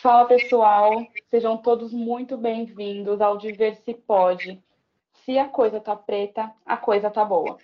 Fala 0.00 0.24
pessoal, 0.26 1.04
sejam 1.28 1.56
todos 1.56 1.92
muito 1.92 2.36
bem-vindos 2.36 3.20
ao 3.20 3.36
Diversipod. 3.36 4.62
Se 5.24 5.38
a 5.38 5.48
coisa 5.48 5.80
tá 5.80 5.96
preta, 5.96 6.54
a 6.64 6.76
coisa 6.76 7.10
tá 7.10 7.24
boa. 7.24 7.58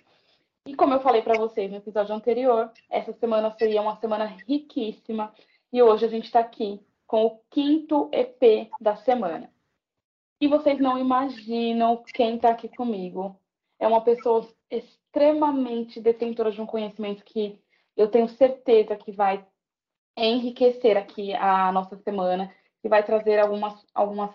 E 0.65 0.75
como 0.75 0.95
eu 0.95 0.99
falei 0.99 1.21
para 1.21 1.37
vocês 1.39 1.71
no 1.71 1.77
episódio 1.77 2.13
anterior, 2.13 2.69
essa 2.89 3.13
semana 3.13 3.55
seria 3.57 3.81
uma 3.81 3.95
semana 4.01 4.25
riquíssima 4.45 5.33
e 5.71 5.81
hoje 5.81 6.03
a 6.03 6.09
gente 6.09 6.25
está 6.25 6.41
aqui 6.41 6.81
com 7.07 7.25
o 7.25 7.39
quinto 7.49 8.09
EP 8.11 8.69
da 8.81 8.97
semana. 8.97 9.49
E 10.41 10.47
vocês 10.49 10.77
não 10.77 10.97
imaginam 10.97 12.03
quem 12.13 12.35
está 12.35 12.49
aqui 12.49 12.67
comigo. 12.67 13.39
É 13.79 13.87
uma 13.87 14.01
pessoa 14.01 14.45
extremamente 14.69 16.01
detentora 16.01 16.51
de 16.51 16.59
um 16.59 16.65
conhecimento 16.65 17.23
que 17.23 17.57
eu 17.97 18.07
tenho 18.07 18.29
certeza 18.29 18.95
que 18.95 19.11
vai 19.11 19.45
enriquecer 20.15 20.95
aqui 20.95 21.33
a 21.33 21.71
nossa 21.71 21.97
semana, 21.97 22.53
que 22.81 22.87
vai 22.87 23.03
trazer 23.03 23.39
algumas, 23.39 23.85
algumas 23.93 24.31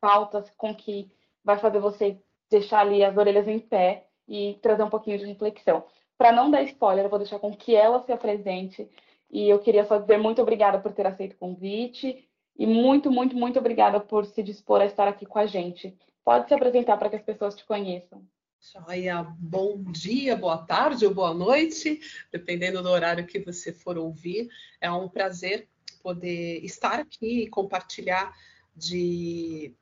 pautas 0.00 0.50
com 0.56 0.74
que 0.74 1.10
vai 1.42 1.58
fazer 1.58 1.80
você 1.80 2.20
deixar 2.50 2.80
ali 2.80 3.02
as 3.02 3.16
orelhas 3.16 3.48
em 3.48 3.58
pé 3.58 4.06
e 4.28 4.58
trazer 4.62 4.82
um 4.82 4.90
pouquinho 4.90 5.18
de 5.18 5.24
reflexão. 5.24 5.84
Para 6.16 6.32
não 6.32 6.50
dar 6.50 6.62
spoiler, 6.64 7.04
eu 7.04 7.10
vou 7.10 7.18
deixar 7.18 7.38
com 7.38 7.54
que 7.56 7.74
ela 7.74 8.02
se 8.04 8.12
apresente. 8.12 8.88
E 9.30 9.48
eu 9.48 9.58
queria 9.58 9.84
só 9.84 9.98
dizer 9.98 10.18
muito 10.18 10.40
obrigada 10.42 10.78
por 10.78 10.92
ter 10.92 11.06
aceito 11.06 11.34
o 11.34 11.38
convite 11.38 12.28
e 12.56 12.66
muito, 12.66 13.10
muito, 13.10 13.36
muito 13.36 13.58
obrigada 13.58 14.00
por 14.00 14.24
se 14.26 14.42
dispor 14.42 14.80
a 14.80 14.86
estar 14.86 15.06
aqui 15.06 15.24
com 15.26 15.38
a 15.38 15.46
gente. 15.46 15.96
Pode 16.24 16.48
se 16.48 16.54
apresentar 16.54 16.96
para 16.96 17.08
que 17.08 17.16
as 17.16 17.22
pessoas 17.22 17.54
te 17.54 17.64
conheçam. 17.64 18.22
Joia, 18.60 19.22
bom 19.38 19.82
dia, 19.84 20.36
boa 20.36 20.58
tarde 20.58 21.06
ou 21.06 21.14
boa 21.14 21.32
noite, 21.32 22.00
dependendo 22.30 22.82
do 22.82 22.88
horário 22.88 23.24
que 23.24 23.38
você 23.38 23.72
for 23.72 23.96
ouvir. 23.96 24.50
É 24.80 24.90
um 24.90 25.08
prazer 25.08 25.68
poder 26.02 26.64
estar 26.64 26.98
aqui 26.98 27.44
e 27.44 27.48
compartilhar 27.48 28.36
de, 28.74 29.74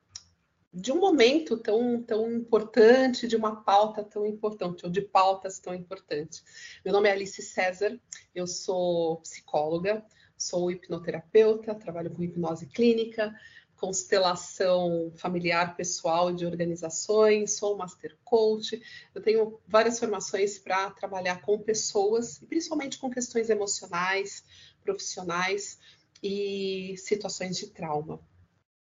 de 0.71 0.91
um 0.91 0.99
momento 0.99 1.57
tão, 1.57 2.01
tão 2.03 2.31
importante, 2.31 3.27
de 3.27 3.35
uma 3.35 3.63
pauta 3.63 4.03
tão 4.03 4.25
importante, 4.27 4.85
ou 4.85 4.91
de 4.91 5.01
pautas 5.01 5.57
tão 5.59 5.73
importantes. 5.73 6.43
Meu 6.85 6.93
nome 6.93 7.09
é 7.09 7.13
Alice 7.13 7.41
César, 7.41 7.99
eu 8.33 8.45
sou 8.45 9.17
psicóloga, 9.17 10.05
sou 10.37 10.69
hipnoterapeuta, 10.69 11.73
trabalho 11.73 12.11
com 12.11 12.21
hipnose 12.21 12.67
clínica, 12.67 13.35
constelação 13.77 15.11
familiar, 15.15 15.75
pessoal 15.75 16.33
de 16.33 16.45
organizações, 16.45 17.57
sou 17.57 17.77
master 17.77 18.17
coach. 18.23 18.81
Eu 19.13 19.21
tenho 19.21 19.59
várias 19.67 19.99
formações 19.99 20.57
para 20.57 20.89
trabalhar 20.91 21.41
com 21.41 21.59
pessoas, 21.59 22.41
e 22.41 22.45
principalmente 22.45 22.97
com 22.97 23.09
questões 23.09 23.49
emocionais, 23.49 24.43
profissionais 24.81 25.79
e 26.21 26.95
situações 26.97 27.57
de 27.57 27.67
trauma. 27.67 28.19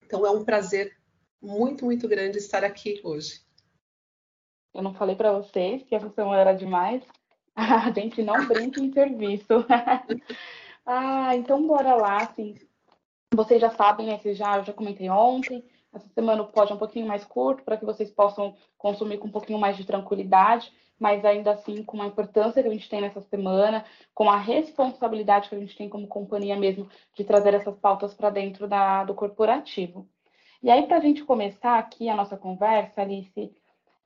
Então 0.04 0.26
é 0.26 0.30
um 0.30 0.44
prazer 0.44 0.96
muito, 1.40 1.84
muito 1.84 2.06
grande 2.06 2.38
estar 2.38 2.62
aqui 2.62 3.00
hoje. 3.02 3.40
Eu 4.74 4.82
não 4.82 4.94
falei 4.94 5.16
para 5.16 5.32
vocês 5.32 5.82
que 5.82 5.94
essa 5.94 6.10
semana 6.10 6.40
era 6.40 6.52
demais. 6.52 7.02
A 7.54 7.90
gente 7.90 8.22
não 8.22 8.46
brinca 8.46 8.80
em 8.80 8.92
serviço. 8.92 9.46
ah, 10.84 11.34
então 11.34 11.66
bora 11.66 11.94
lá, 11.94 12.18
assim, 12.18 12.56
vocês 13.34 13.60
já 13.60 13.70
sabem, 13.70 14.06
né, 14.06 14.18
que 14.18 14.34
já, 14.34 14.58
eu 14.58 14.64
já 14.64 14.72
comentei 14.72 15.08
ontem, 15.08 15.64
essa 15.92 16.08
semana 16.08 16.42
pode 16.44 16.72
é 16.72 16.74
um 16.74 16.78
pouquinho 16.78 17.06
mais 17.06 17.24
curto, 17.24 17.62
para 17.62 17.76
que 17.76 17.84
vocês 17.84 18.10
possam 18.10 18.54
consumir 18.78 19.18
com 19.18 19.28
um 19.28 19.32
pouquinho 19.32 19.58
mais 19.58 19.76
de 19.76 19.84
tranquilidade, 19.84 20.72
mas 20.98 21.24
ainda 21.24 21.52
assim 21.52 21.82
com 21.82 22.00
a 22.00 22.06
importância 22.06 22.62
que 22.62 22.68
a 22.68 22.72
gente 22.72 22.88
tem 22.88 23.00
nessa 23.00 23.20
semana, 23.20 23.84
com 24.14 24.30
a 24.30 24.38
responsabilidade 24.38 25.48
que 25.48 25.54
a 25.54 25.58
gente 25.58 25.76
tem 25.76 25.88
como 25.88 26.06
companhia 26.06 26.56
mesmo 26.56 26.88
de 27.14 27.24
trazer 27.24 27.54
essas 27.54 27.76
pautas 27.76 28.14
para 28.14 28.30
dentro 28.30 28.66
da, 28.66 29.04
do 29.04 29.14
corporativo. 29.14 30.08
E 30.62 30.70
aí, 30.70 30.86
para 30.86 30.98
a 30.98 31.00
gente 31.00 31.24
começar 31.24 31.78
aqui 31.78 32.08
a 32.08 32.14
nossa 32.14 32.36
conversa, 32.36 33.02
Alice, 33.02 33.52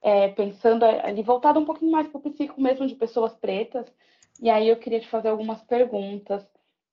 é, 0.00 0.28
pensando 0.28 0.84
ali, 0.84 1.22
voltado 1.22 1.60
um 1.60 1.66
pouquinho 1.66 1.92
mais 1.92 2.08
para 2.08 2.18
o 2.18 2.22
psíquico 2.22 2.60
mesmo 2.60 2.86
de 2.86 2.94
pessoas 2.94 3.34
pretas, 3.34 3.86
e 4.40 4.48
aí 4.48 4.68
eu 4.68 4.76
queria 4.76 5.00
te 5.00 5.08
fazer 5.08 5.28
algumas 5.28 5.62
perguntas 5.62 6.46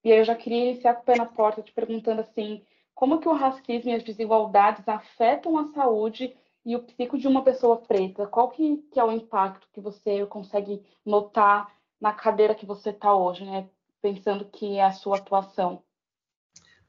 e 0.04 0.12
aí 0.12 0.20
eu 0.20 0.26
já 0.26 0.36
queria 0.36 0.72
iniciar 0.72 0.96
com 0.96 1.02
o 1.02 1.06
pé 1.06 1.16
na 1.16 1.26
porta 1.26 1.62
te 1.62 1.72
perguntando 1.72 2.22
assim, 2.22 2.64
como 2.94 3.20
que 3.20 3.28
o 3.28 3.34
racismo 3.34 3.90
e 3.90 3.96
as 3.96 4.04
desigualdades 4.04 4.88
afetam 4.88 5.58
a 5.58 5.72
saúde 5.74 6.36
e 6.66 6.76
o 6.76 6.84
psico 6.84 7.18
de 7.18 7.28
uma 7.28 7.44
pessoa 7.44 7.78
preta? 7.78 8.28
Qual 8.28 8.50
que, 8.50 8.78
que 8.92 9.00
é 9.00 9.04
o 9.04 9.12
impacto 9.12 9.68
que 9.74 9.82
você 9.82 10.26
consegue 10.26 10.82
notar 11.06 11.74
na 12.00 12.14
cadeira 12.14 12.54
que 12.54 12.66
você 12.66 12.90
está 12.90 13.16
hoje, 13.16 13.46
né? 13.46 13.70
Pensando 14.02 14.46
que 14.46 14.76
é 14.76 14.84
a 14.84 14.92
sua 14.92 15.18
atuação. 15.18 15.82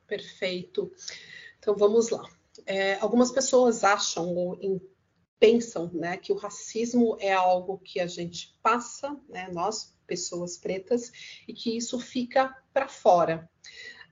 Perfeito. 0.07 0.91
Então 1.59 1.77
vamos 1.77 2.11
lá. 2.11 2.23
É, 2.67 2.95
algumas 2.97 3.31
pessoas 3.31 3.85
acham 3.85 4.35
ou 4.35 4.59
pensam 5.39 5.91
né, 5.93 6.17
que 6.17 6.33
o 6.33 6.37
racismo 6.37 7.17
é 7.21 7.33
algo 7.33 7.79
que 7.79 8.01
a 8.01 8.07
gente 8.07 8.59
passa, 8.63 9.17
né, 9.29 9.49
nós 9.53 9.95
pessoas 10.07 10.57
pretas 10.57 11.13
e 11.49 11.53
que 11.53 11.77
isso 11.77 11.99
fica 11.99 12.55
para 12.73 12.89
fora. 12.89 13.49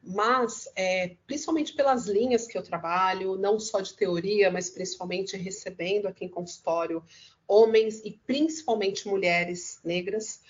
Mas, 0.03 0.69
é, 0.75 1.17
principalmente 1.27 1.75
pelas 1.75 2.07
linhas 2.07 2.47
que 2.47 2.59
eu 2.59 2.63
trabalho, 2.63 3.37
não 3.37 3.61
só 3.61 3.81
de 3.81 3.95
teoria, 3.95 4.51
mas 4.51 4.69
principalmente 4.69 5.37
recebendo 5.37 6.09
aqui 6.09 6.25
em 6.25 6.29
consultório 6.29 7.05
homens 7.47 8.01
e 8.05 8.21
principalmente 8.27 9.07
mulheres 9.07 9.79
negras, 9.85 10.41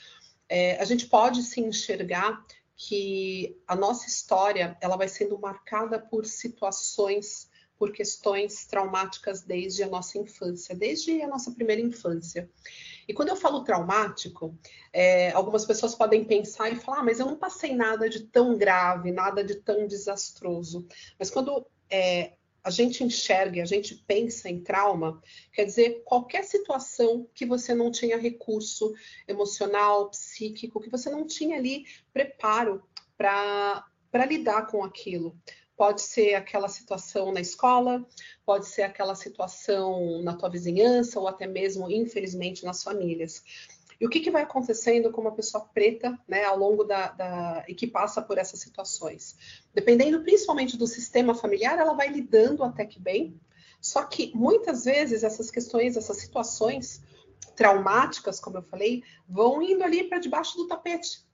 é, 0.48 0.76
a 0.78 0.84
gente 0.84 1.06
pode 1.06 1.42
se 1.42 1.60
enxergar 1.60 2.44
que 2.76 3.60
a 3.66 3.76
nossa 3.76 4.08
história 4.08 4.76
ela 4.80 4.96
vai 4.96 5.08
sendo 5.08 5.38
marcada 5.38 5.98
por 5.98 6.24
situações, 6.24 7.48
por 7.82 7.90
questões 7.90 8.64
traumáticas 8.64 9.42
desde 9.42 9.82
a 9.82 9.88
nossa 9.88 10.16
infância, 10.16 10.72
desde 10.72 11.20
a 11.20 11.26
nossa 11.26 11.50
primeira 11.50 11.82
infância. 11.82 12.48
E 13.08 13.12
quando 13.12 13.30
eu 13.30 13.34
falo 13.34 13.64
traumático, 13.64 14.56
é, 14.92 15.32
algumas 15.32 15.64
pessoas 15.64 15.92
podem 15.92 16.24
pensar 16.24 16.70
e 16.70 16.76
falar, 16.76 17.00
ah, 17.00 17.02
mas 17.02 17.18
eu 17.18 17.26
não 17.26 17.36
passei 17.36 17.74
nada 17.74 18.08
de 18.08 18.20
tão 18.20 18.56
grave, 18.56 19.10
nada 19.10 19.42
de 19.42 19.56
tão 19.56 19.88
desastroso. 19.88 20.86
Mas 21.18 21.28
quando 21.28 21.66
é, 21.90 22.34
a 22.62 22.70
gente 22.70 23.02
enxerga, 23.02 23.60
a 23.60 23.66
gente 23.66 23.96
pensa 24.06 24.48
em 24.48 24.60
trauma, 24.60 25.20
quer 25.52 25.64
dizer, 25.64 26.04
qualquer 26.04 26.44
situação 26.44 27.28
que 27.34 27.44
você 27.44 27.74
não 27.74 27.90
tinha 27.90 28.16
recurso 28.16 28.94
emocional, 29.26 30.08
psíquico, 30.08 30.80
que 30.80 30.88
você 30.88 31.10
não 31.10 31.26
tinha 31.26 31.56
ali 31.56 31.84
preparo 32.12 32.80
para 33.18 33.84
lidar 34.28 34.68
com 34.68 34.84
aquilo. 34.84 35.36
Pode 35.82 36.02
ser 36.02 36.34
aquela 36.34 36.68
situação 36.68 37.32
na 37.32 37.40
escola, 37.40 38.06
pode 38.46 38.66
ser 38.66 38.82
aquela 38.82 39.16
situação 39.16 40.22
na 40.22 40.32
tua 40.32 40.48
vizinhança 40.48 41.18
ou 41.18 41.26
até 41.26 41.44
mesmo, 41.44 41.90
infelizmente, 41.90 42.64
nas 42.64 42.84
famílias. 42.84 43.42
E 44.00 44.06
o 44.06 44.08
que, 44.08 44.20
que 44.20 44.30
vai 44.30 44.42
acontecendo 44.42 45.10
com 45.10 45.20
uma 45.20 45.34
pessoa 45.34 45.68
preta, 45.74 46.16
né, 46.28 46.44
ao 46.44 46.56
longo 46.56 46.84
da, 46.84 47.08
da, 47.08 47.64
e 47.66 47.74
que 47.74 47.88
passa 47.88 48.22
por 48.22 48.38
essas 48.38 48.60
situações? 48.60 49.36
Dependendo 49.74 50.22
principalmente 50.22 50.76
do 50.76 50.86
sistema 50.86 51.34
familiar, 51.34 51.76
ela 51.76 51.94
vai 51.94 52.06
lidando 52.06 52.62
até 52.62 52.86
que 52.86 53.00
bem. 53.00 53.36
Só 53.80 54.04
que 54.04 54.30
muitas 54.36 54.84
vezes 54.84 55.24
essas 55.24 55.50
questões, 55.50 55.96
essas 55.96 56.18
situações 56.18 57.02
traumáticas, 57.56 58.38
como 58.38 58.58
eu 58.58 58.62
falei, 58.62 59.02
vão 59.28 59.60
indo 59.60 59.82
ali 59.82 60.04
para 60.04 60.20
debaixo 60.20 60.56
do 60.56 60.68
tapete 60.68 61.26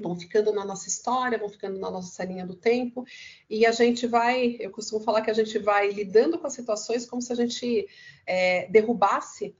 vão 0.00 0.16
ficando 0.16 0.52
na 0.52 0.64
nossa 0.64 0.88
história, 0.88 1.38
vão 1.38 1.48
ficando 1.48 1.78
na 1.78 1.90
nossa 1.90 2.24
linha 2.24 2.46
do 2.46 2.54
tempo, 2.54 3.04
e 3.48 3.64
a 3.66 3.72
gente 3.72 4.06
vai, 4.06 4.56
eu 4.60 4.70
costumo 4.70 5.02
falar 5.02 5.22
que 5.22 5.30
a 5.30 5.34
gente 5.34 5.58
vai 5.58 5.90
lidando 5.90 6.38
com 6.38 6.46
as 6.46 6.54
situações 6.54 7.06
como 7.06 7.22
se 7.22 7.32
a 7.32 7.36
gente 7.36 7.88
é, 8.26 8.66
derrubasse 8.68 9.56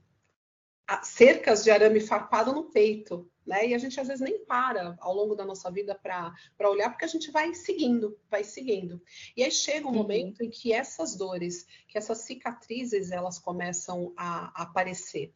cercas 1.03 1.63
de 1.63 1.71
arame 1.71 1.99
farpado 1.99 2.53
no 2.53 2.65
peito, 2.65 3.29
né? 3.45 3.67
E 3.67 3.73
a 3.73 3.77
gente 3.77 3.99
às 3.99 4.07
vezes 4.07 4.21
nem 4.21 4.43
para 4.45 4.95
ao 4.99 5.13
longo 5.13 5.35
da 5.35 5.45
nossa 5.45 5.69
vida 5.71 5.95
para 5.95 6.33
olhar, 6.69 6.89
porque 6.89 7.05
a 7.05 7.07
gente 7.07 7.31
vai 7.31 7.53
seguindo, 7.53 8.17
vai 8.29 8.43
seguindo. 8.43 9.01
E 9.35 9.43
aí 9.43 9.51
chega 9.51 9.87
um 9.87 9.91
uhum. 9.91 9.97
momento 9.97 10.43
em 10.43 10.49
que 10.49 10.73
essas 10.73 11.15
dores, 11.15 11.65
que 11.87 11.97
essas 11.97 12.19
cicatrizes, 12.19 13.11
elas 13.11 13.39
começam 13.39 14.13
a, 14.15 14.51
a 14.59 14.63
aparecer 14.63 15.33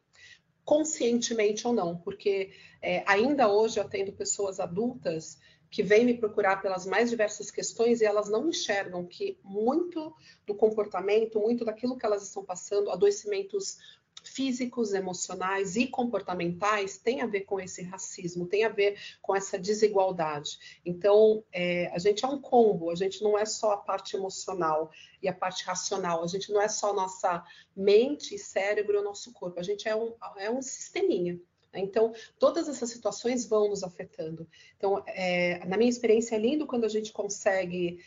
conscientemente 0.70 1.66
ou 1.66 1.74
não, 1.74 1.98
porque 1.98 2.52
é, 2.80 3.04
ainda 3.08 3.52
hoje 3.52 3.80
eu 3.80 3.84
atendo 3.84 4.14
pessoas 4.14 4.60
adultas 4.60 5.40
que 5.68 5.82
vêm 5.82 6.06
me 6.06 6.14
procurar 6.14 6.62
pelas 6.62 6.86
mais 6.86 7.10
diversas 7.10 7.50
questões 7.50 8.02
e 8.02 8.06
elas 8.06 8.30
não 8.30 8.50
enxergam 8.50 9.04
que 9.04 9.40
muito 9.44 10.14
do 10.46 10.54
comportamento, 10.54 11.40
muito 11.40 11.66
daquilo 11.66 11.98
que 11.98 12.06
elas 12.06 12.22
estão 12.22 12.46
passando, 12.46 12.92
adoecimentos 12.92 13.80
físicos, 14.24 14.94
emocionais 14.94 15.76
e 15.76 15.88
comportamentais 15.88 16.98
tem 16.98 17.22
a 17.22 17.26
ver 17.26 17.42
com 17.42 17.60
esse 17.60 17.82
racismo, 17.84 18.46
tem 18.46 18.64
a 18.64 18.70
ver 18.70 18.98
com 19.22 19.36
essa 19.36 19.58
desigualdade. 19.58 20.80
Então, 20.86 21.44
é, 21.52 21.88
a 21.88 22.00
gente 22.00 22.24
é 22.26 22.28
um 22.28 22.40
combo, 22.40 22.90
a 22.90 22.96
gente 22.96 23.24
não 23.24 23.38
é 23.38 23.46
só 23.46 23.72
a 23.72 23.78
parte 23.78 24.16
emocional 24.16 24.92
e 25.22 25.28
a 25.28 25.34
parte 25.34 25.64
racional, 25.66 26.24
a 26.24 26.28
gente 26.28 26.52
não 26.52 26.62
é 26.62 26.68
só 26.68 26.94
nossa 26.94 27.44
mente, 27.76 28.38
cérebro, 28.38 29.04
nosso 29.04 29.34
corpo, 29.34 29.60
a 29.60 29.64
gente 29.64 29.88
é 29.88 29.96
um, 29.96 30.14
é 30.38 30.50
um 30.50 30.62
sisteminha. 30.62 31.40
Então, 31.74 32.14
todas 32.40 32.68
essas 32.68 32.90
situações 32.90 33.46
vão 33.46 33.70
nos 33.70 33.84
afetando. 33.84 34.48
Então, 34.76 35.04
é, 35.06 35.64
na 35.66 35.78
minha 35.78 35.90
experiência, 35.90 36.36
é 36.36 36.40
lindo 36.40 36.66
quando 36.66 36.86
a 36.86 36.90
gente 36.90 37.14
consegue 37.14 38.04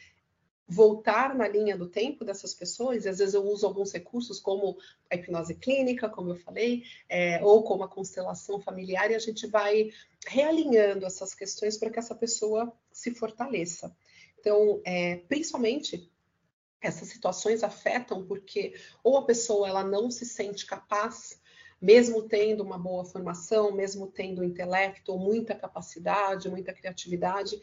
voltar 0.69 1.35
na 1.35 1.47
linha 1.47 1.77
do 1.77 1.89
tempo 1.89 2.25
dessas 2.25 2.55
pessoas, 2.55 3.05
e 3.05 3.09
às 3.09 3.19
vezes 3.19 3.35
eu 3.35 3.45
uso 3.45 3.67
alguns 3.67 3.93
recursos, 3.93 4.41
como 4.41 4.79
a 5.11 5.15
hipnose 5.15 5.55
clínica, 5.55 6.09
como 6.09 6.31
eu 6.31 6.37
falei, 6.37 6.85
é, 7.09 7.43
ou 7.43 7.63
como 7.63 7.85
a 7.85 7.89
constelação 7.89 8.61
familiar, 8.61 9.11
e 9.11 9.15
a 9.15 9.19
gente 9.19 9.47
vai 9.47 9.91
realinhando 10.27 11.05
essas 11.05 11.35
questões 11.35 11.77
para 11.77 11.91
que 11.91 11.99
essa 11.99 12.15
pessoa 12.15 12.73
se 12.91 13.11
fortaleça. 13.13 13.95
Então, 14.39 14.81
é, 14.85 15.17
principalmente 15.29 16.11
essas 16.81 17.09
situações 17.09 17.63
afetam 17.63 18.27
porque 18.27 18.75
ou 19.05 19.17
a 19.17 19.25
pessoa 19.25 19.69
ela 19.69 19.85
não 19.85 20.11
se 20.11 20.27
sente 20.27 20.67
capaz, 20.67 21.41
mesmo 21.81 22.23
tendo 22.23 22.63
uma 22.63 22.77
boa 22.77 23.05
formação, 23.05 23.73
mesmo 23.73 24.09
tendo 24.09 24.43
intelecto, 24.43 25.17
muita 25.17 25.55
capacidade, 25.55 26.51
muita 26.51 26.73
criatividade, 26.73 27.61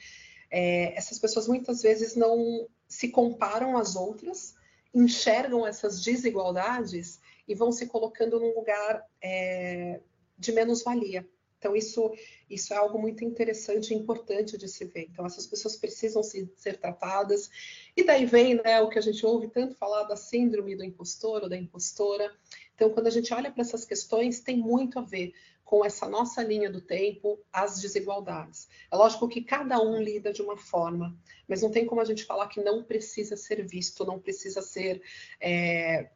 é, 0.50 0.98
essas 0.98 1.19
pessoas 1.19 1.48
muitas 1.48 1.81
vezes 1.81 2.16
não 2.16 2.68
se 2.90 3.10
comparam 3.10 3.78
às 3.78 3.96
outras, 3.96 4.56
enxergam 4.94 5.66
essas 5.66 6.02
desigualdades 6.02 7.22
e 7.48 7.54
vão 7.54 7.72
se 7.72 7.86
colocando 7.86 8.40
num 8.40 8.56
lugar 8.56 9.06
é, 9.22 10.02
de 10.38 10.52
menos-valia. 10.52 11.26
Então, 11.60 11.76
isso, 11.76 12.12
isso 12.50 12.74
é 12.74 12.78
algo 12.78 12.98
muito 12.98 13.24
interessante 13.24 13.94
e 13.94 13.98
importante 13.98 14.58
de 14.58 14.68
se 14.68 14.86
ver. 14.86 15.08
Então, 15.12 15.26
essas 15.26 15.46
pessoas 15.46 15.76
precisam 15.76 16.24
se, 16.24 16.50
ser 16.56 16.78
tratadas. 16.78 17.50
E 17.96 18.04
daí 18.04 18.26
vem 18.26 18.56
né, 18.56 18.82
o 18.82 18.90
que 18.90 18.98
a 18.98 19.02
gente 19.02 19.26
ouve 19.26 19.50
tanto 19.50 19.76
falar 19.76 20.04
da 20.04 20.16
síndrome 20.16 20.76
do 20.76 20.86
impostor 20.86 21.44
ou 21.44 21.50
da 21.50 21.58
impostora. 21.58 22.34
Então, 22.74 22.90
quando 22.92 23.08
a 23.08 23.12
gente 23.12 23.34
olha 23.34 23.52
para 23.52 23.62
essas 23.62 23.84
questões, 23.84 24.40
tem 24.40 24.58
muito 24.58 24.98
a 24.98 25.02
ver 25.02 25.34
com 25.69 25.86
essa 25.86 26.10
nossa 26.10 26.42
linha 26.42 26.68
do 26.68 26.81
tempo, 26.81 27.39
as 27.54 27.80
desigualdades. 27.80 28.68
É 28.92 28.95
lógico 28.95 29.30
que 29.30 29.44
cada 29.44 29.80
um 29.80 30.01
lida 30.01 30.33
de 30.33 30.42
uma 30.42 30.57
forma, 30.57 31.16
mas 31.48 31.62
não 31.62 31.69
tem 31.69 31.86
como 31.86 32.01
a 32.01 32.06
gente 32.06 32.25
falar 32.25 32.48
que 32.48 32.60
não 32.60 32.83
precisa 32.83 33.38
ser 33.38 33.63
visto, 33.68 34.04
não 34.04 34.19
precisa 34.19 34.63
ser. 34.63 35.00
É, 35.39 36.10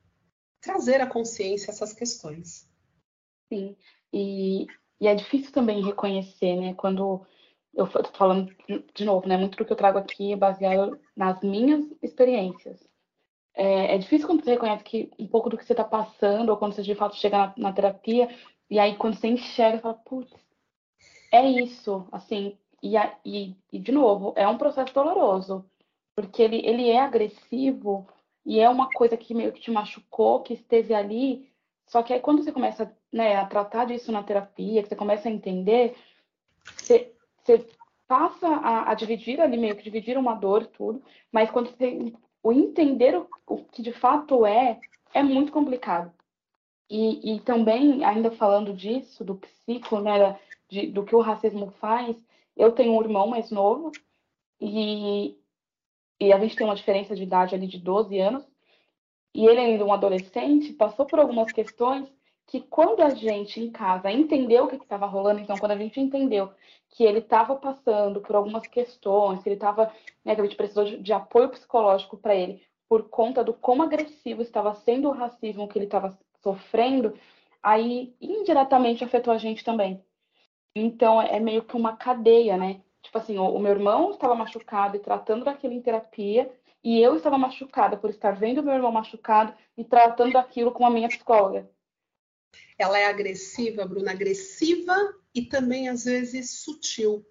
trazer 0.60 1.02
à 1.02 1.06
consciência 1.06 1.70
essas 1.70 1.94
questões. 1.94 2.68
Sim, 3.48 3.78
e 4.12 4.66
e 5.00 5.08
é 5.08 5.14
difícil 5.14 5.52
também 5.52 5.84
reconhecer, 5.84 6.56
né? 6.56 6.74
Quando 6.74 7.24
eu 7.76 7.86
tô 7.86 8.12
falando 8.18 8.52
de 8.96 9.06
novo, 9.06 9.28
né? 9.28 9.38
Muito 9.38 9.56
do 9.56 9.66
que 9.66 9.72
eu 9.72 9.78
trago 9.78 10.00
aqui 10.00 10.34
é 10.34 10.36
baseado 10.36 11.00
nas 11.16 11.40
minhas 11.42 11.86
experiências. 12.02 12.80
É, 13.56 13.94
é 13.94 13.98
difícil 14.00 14.26
quando 14.26 14.44
você 14.44 14.52
reconhece 14.52 14.84
que 14.84 15.12
um 15.20 15.28
pouco 15.28 15.50
do 15.50 15.58
que 15.58 15.66
você 15.66 15.74
está 15.74 15.84
passando, 15.84 16.50
ou 16.50 16.58
quando 16.58 16.74
você 16.74 16.82
de 16.82 16.96
fato 16.96 17.16
chega 17.18 17.38
na, 17.38 17.54
na 17.56 17.74
terapia, 17.74 18.30
e 18.74 18.80
aí 18.80 18.96
quando 18.96 19.14
você 19.14 19.28
enxerga, 19.28 19.84
fala, 19.84 19.94
putz, 19.94 20.34
é 21.32 21.48
isso, 21.48 22.08
assim. 22.12 22.58
E, 22.82 22.96
e, 23.24 23.56
e, 23.72 23.78
de 23.78 23.92
novo, 23.92 24.34
é 24.36 24.48
um 24.48 24.58
processo 24.58 24.92
doloroso, 24.92 25.64
porque 26.16 26.42
ele, 26.42 26.58
ele 26.66 26.90
é 26.90 27.00
agressivo 27.00 28.08
e 28.44 28.60
é 28.60 28.68
uma 28.68 28.90
coisa 28.90 29.16
que 29.16 29.36
meio 29.36 29.54
que 29.54 29.62
te 29.62 29.70
machucou, 29.70 30.42
que 30.42 30.56
esteve 30.56 30.92
ali, 30.92 31.48
só 31.86 32.02
que 32.02 32.14
aí 32.14 32.20
quando 32.20 32.44
você 32.44 32.52
começa 32.52 32.92
né, 33.12 33.36
a 33.36 33.46
tratar 33.46 33.86
disso 33.86 34.12
na 34.12 34.24
terapia, 34.24 34.82
que 34.82 34.90
você 34.90 34.96
começa 34.96 35.30
a 35.30 35.32
entender, 35.32 35.96
você, 36.76 37.14
você 37.44 37.68
passa 38.08 38.48
a, 38.48 38.90
a, 38.90 38.96
dividir 38.96 39.40
ali, 39.40 39.56
meio 39.56 39.76
que 39.76 39.84
dividir 39.84 40.18
uma 40.18 40.34
dor 40.34 40.66
tudo, 40.66 41.04
mas 41.32 41.52
quando 41.52 41.70
você 41.70 42.12
o 42.42 42.52
entender 42.52 43.16
o, 43.16 43.30
o 43.46 43.66
que 43.66 43.84
de 43.84 43.94
fato 43.94 44.48
é, 44.48 44.80
é 45.14 45.22
muito 45.22 45.52
complicado. 45.52 46.12
E, 46.96 47.34
e 47.34 47.40
também, 47.40 48.06
ainda 48.06 48.30
falando 48.30 48.72
disso, 48.72 49.26
do 49.26 49.34
psico, 49.34 50.00
né, 50.00 50.40
de, 50.70 50.86
do 50.86 51.04
que 51.04 51.16
o 51.16 51.22
racismo 51.22 51.72
faz, 51.80 52.16
eu 52.56 52.72
tenho 52.72 52.94
um 52.94 53.02
irmão 53.02 53.26
mais 53.26 53.50
novo 53.50 53.92
e, 54.62 55.36
e 56.20 56.32
a 56.32 56.38
gente 56.38 56.56
tem 56.56 56.68
uma 56.68 56.76
diferença 56.76 57.16
de 57.16 57.24
idade 57.24 57.56
ali 57.56 57.66
de 57.66 57.80
12 57.80 58.20
anos, 58.20 58.48
e 59.34 59.44
ele 59.44 59.60
ainda 59.60 59.84
um 59.84 59.92
adolescente, 59.92 60.72
passou 60.74 61.08
por 61.08 61.20
algumas 61.20 61.52
questões 61.52 62.08
que 62.46 62.62
quando 62.62 63.02
a 63.02 63.10
gente 63.10 63.60
em 63.60 63.72
casa 63.72 64.12
entendeu 64.12 64.66
o 64.66 64.68
que 64.68 64.76
estava 64.76 65.08
rolando, 65.08 65.40
então 65.40 65.58
quando 65.58 65.72
a 65.72 65.78
gente 65.78 66.00
entendeu 66.00 66.52
que 66.90 67.04
ele 67.04 67.20
estava 67.20 67.56
passando 67.56 68.22
por 68.22 68.36
algumas 68.36 68.68
questões, 68.68 69.42
que 69.42 69.50
ele 69.50 69.56
estava, 69.56 69.92
né, 70.24 70.36
que 70.36 70.42
a 70.42 70.44
gente 70.44 70.56
precisou 70.56 70.86
de, 70.86 70.98
de 70.98 71.12
apoio 71.12 71.50
psicológico 71.50 72.18
para 72.18 72.36
ele 72.36 72.62
por 72.88 73.10
conta 73.10 73.44
do 73.44 73.52
como 73.52 73.82
agressivo 73.82 74.44
estava 74.44 74.76
sendo 74.76 75.10
o 75.10 75.12
racismo 75.12 75.68
que 75.68 75.80
ele 75.80 75.86
estava 75.86 76.16
sofrendo, 76.44 77.18
aí 77.62 78.14
indiretamente 78.20 79.04
afetou 79.04 79.34
a 79.34 79.38
gente 79.38 79.64
também. 79.64 80.04
Então 80.76 81.22
é 81.22 81.40
meio 81.40 81.64
que 81.64 81.76
uma 81.76 81.96
cadeia, 81.96 82.58
né? 82.58 82.82
Tipo 83.02 83.18
assim, 83.18 83.38
o, 83.38 83.46
o 83.46 83.60
meu 83.60 83.72
irmão 83.72 84.12
estava 84.12 84.36
machucado 84.36 84.98
e 84.98 85.00
tratando 85.00 85.46
daquilo 85.46 85.74
em 85.74 85.82
terapia, 85.82 86.52
e 86.84 87.00
eu 87.00 87.16
estava 87.16 87.38
machucada 87.38 87.96
por 87.96 88.10
estar 88.10 88.32
vendo 88.32 88.62
meu 88.62 88.74
irmão 88.74 88.92
machucado 88.92 89.54
e 89.78 89.86
tratando 89.86 90.38
aquilo 90.38 90.72
com 90.72 90.86
a 90.86 90.90
minha 90.90 91.08
psicóloga. 91.08 91.70
Ela 92.78 93.00
é 93.00 93.06
agressiva, 93.06 93.86
Bruna, 93.86 94.12
agressiva 94.12 94.96
e 95.34 95.44
também 95.44 95.88
às 95.88 96.04
vezes 96.04 96.62
sutil, 96.62 97.26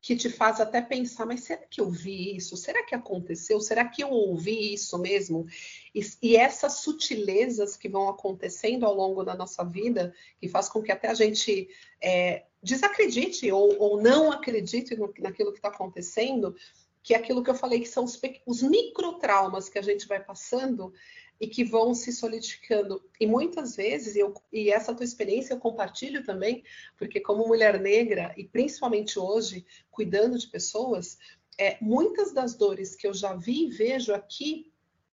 que 0.00 0.16
te 0.16 0.30
faz 0.30 0.60
até 0.60 0.80
pensar, 0.80 1.26
mas 1.26 1.40
será 1.40 1.62
que 1.68 1.80
eu 1.80 1.90
vi 1.90 2.36
isso? 2.36 2.56
Será 2.56 2.82
que 2.84 2.94
aconteceu? 2.94 3.60
Será 3.60 3.84
que 3.84 4.02
eu 4.02 4.10
ouvi 4.10 4.72
isso 4.72 4.98
mesmo? 4.98 5.46
E, 5.94 6.00
e 6.22 6.36
essas 6.36 6.74
sutilezas 6.74 7.76
que 7.76 7.88
vão 7.88 8.08
acontecendo 8.08 8.86
ao 8.86 8.94
longo 8.94 9.22
da 9.22 9.34
nossa 9.34 9.62
vida, 9.62 10.14
que 10.40 10.48
faz 10.48 10.68
com 10.68 10.82
que 10.82 10.90
até 10.90 11.08
a 11.08 11.14
gente 11.14 11.68
é, 12.02 12.44
desacredite 12.62 13.52
ou, 13.52 13.76
ou 13.78 14.02
não 14.02 14.32
acredite 14.32 14.96
no, 14.96 15.12
naquilo 15.18 15.52
que 15.52 15.58
está 15.58 15.68
acontecendo, 15.68 16.56
que 17.02 17.12
é 17.12 17.18
aquilo 17.18 17.42
que 17.42 17.50
eu 17.50 17.54
falei, 17.54 17.80
que 17.80 17.88
são 17.88 18.04
os, 18.04 18.18
os 18.46 18.62
microtraumas 18.62 19.68
que 19.68 19.78
a 19.78 19.82
gente 19.82 20.06
vai 20.06 20.22
passando 20.22 20.92
e 21.40 21.48
que 21.48 21.64
vão 21.64 21.94
se 21.94 22.12
solidificando. 22.12 23.02
E 23.18 23.26
muitas 23.26 23.74
vezes, 23.74 24.14
eu, 24.14 24.34
e 24.52 24.70
essa 24.70 24.94
tua 24.94 25.04
experiência 25.04 25.54
eu 25.54 25.58
compartilho 25.58 26.22
também, 26.22 26.62
porque 26.98 27.18
como 27.18 27.48
mulher 27.48 27.80
negra, 27.80 28.34
e 28.36 28.44
principalmente 28.44 29.18
hoje, 29.18 29.64
cuidando 29.90 30.38
de 30.38 30.46
pessoas, 30.46 31.18
é, 31.58 31.78
muitas 31.80 32.32
das 32.32 32.54
dores 32.54 32.94
que 32.94 33.06
eu 33.06 33.14
já 33.14 33.34
vi 33.34 33.66
e 33.66 33.70
vejo 33.70 34.12
aqui 34.12 34.70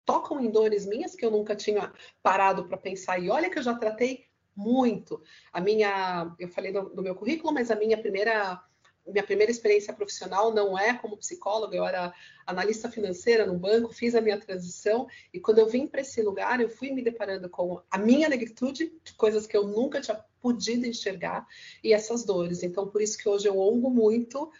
tocam 0.06 0.40
em 0.40 0.50
dores 0.50 0.86
minhas 0.86 1.16
que 1.16 1.26
eu 1.26 1.32
nunca 1.32 1.56
tinha 1.56 1.92
parado 2.22 2.68
para 2.68 2.78
pensar. 2.78 3.20
E 3.20 3.30
olha 3.30 3.50
que 3.50 3.60
eu 3.60 3.64
já 3.64 3.76
tratei 3.76 4.26
muito. 4.56 5.22
A 5.52 5.60
minha, 5.60 6.34
eu 6.40 6.48
falei 6.48 6.72
do, 6.72 6.90
do 6.90 7.02
meu 7.02 7.16
currículo, 7.16 7.54
mas 7.54 7.72
a 7.72 7.76
minha 7.76 7.98
primeira 7.98 8.62
minha 9.06 9.24
primeira 9.24 9.52
experiência 9.52 9.94
profissional 9.94 10.54
não 10.54 10.78
é 10.78 10.94
como 10.94 11.18
psicóloga, 11.18 11.76
eu 11.76 11.86
era 11.86 12.14
analista 12.46 12.90
financeira 12.90 13.46
no 13.46 13.58
banco, 13.58 13.94
fiz 13.94 14.16
a 14.16 14.22
minha 14.22 14.40
transição 14.40 15.08
e 15.34 15.40
quando 15.40 15.60
eu 15.60 15.68
vim 15.68 15.88
para 15.88 16.02
esse 16.02 16.22
lugar, 16.22 16.62
eu 16.62 16.70
fui 16.70 16.92
me 16.92 17.02
deparando 17.02 17.50
com 17.50 17.82
a 17.90 17.98
minha 17.98 18.30
negritude, 18.30 18.94
coisas 19.18 19.46
que 19.46 19.56
eu 19.56 19.68
nunca 19.68 20.02
tinha 20.02 20.24
podido 20.42 20.86
enxergar 20.86 21.48
e 21.84 21.94
essas 21.94 22.24
dores. 22.24 22.64
Então, 22.64 22.88
por 22.88 23.02
isso 23.02 23.18
que 23.18 23.30
hoje 23.30 23.48
eu 23.48 23.58
honro 23.58 23.90
muito, 23.90 24.52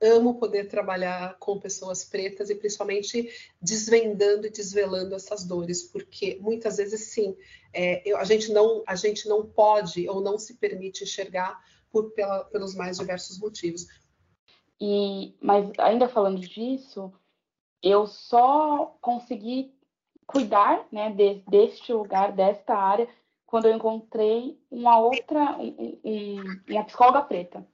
amo 0.00 0.38
poder 0.38 0.68
trabalhar 0.68 1.36
com 1.38 1.58
pessoas 1.58 2.04
pretas 2.04 2.48
e 2.48 2.54
principalmente 2.54 3.28
desvendando 3.60 4.46
e 4.46 4.50
desvelando 4.50 5.14
essas 5.14 5.44
dores, 5.44 5.82
porque 5.82 6.38
muitas 6.40 6.78
vezes 6.78 7.02
sim, 7.02 7.36
é, 7.72 8.02
eu, 8.08 8.16
a 8.16 8.24
gente 8.24 8.50
não 8.50 8.82
a 8.86 8.94
gente 8.94 9.28
não 9.28 9.46
pode 9.46 10.08
ou 10.08 10.20
não 10.20 10.38
se 10.38 10.54
permite 10.54 11.04
enxergar 11.04 11.62
por, 11.92 12.10
pela, 12.12 12.44
pelos 12.44 12.74
mais 12.74 12.98
diversos 12.98 13.38
motivos. 13.38 13.86
E, 14.80 15.34
mas 15.40 15.70
ainda 15.78 16.08
falando 16.08 16.40
disso, 16.40 17.12
eu 17.82 18.06
só 18.06 18.96
consegui 19.00 19.74
cuidar 20.26 20.86
né, 20.90 21.10
de, 21.10 21.42
deste 21.48 21.92
lugar, 21.92 22.32
desta 22.32 22.74
área, 22.74 23.08
quando 23.44 23.66
eu 23.66 23.74
encontrei 23.74 24.58
uma 24.70 24.98
outra, 24.98 25.58
um, 25.58 25.98
um, 26.04 26.60
uma 26.68 26.84
psicóloga 26.84 27.22
preta. 27.22 27.66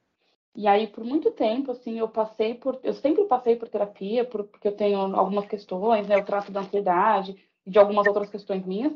E 0.55 0.67
aí, 0.67 0.87
por 0.87 1.05
muito 1.05 1.31
tempo, 1.31 1.71
assim, 1.71 1.99
eu 1.99 2.09
passei 2.09 2.55
por, 2.55 2.81
eu 2.83 2.95
sempre 2.95 3.27
passei 3.27 3.57
por 3.57 3.69
terapia, 3.69 4.25
por, 4.25 4.45
porque 4.45 4.67
eu 4.67 4.75
tenho 4.75 4.99
algumas 5.15 5.47
questões, 5.47 6.09
né, 6.09 6.17
eu 6.17 6.25
trato 6.25 6.51
da 6.51 6.61
ansiedade 6.61 7.37
e 7.67 7.71
de 7.71 7.79
algumas 7.79 8.07
outras 8.07 8.31
questões 8.31 8.65
minhas. 8.65 8.95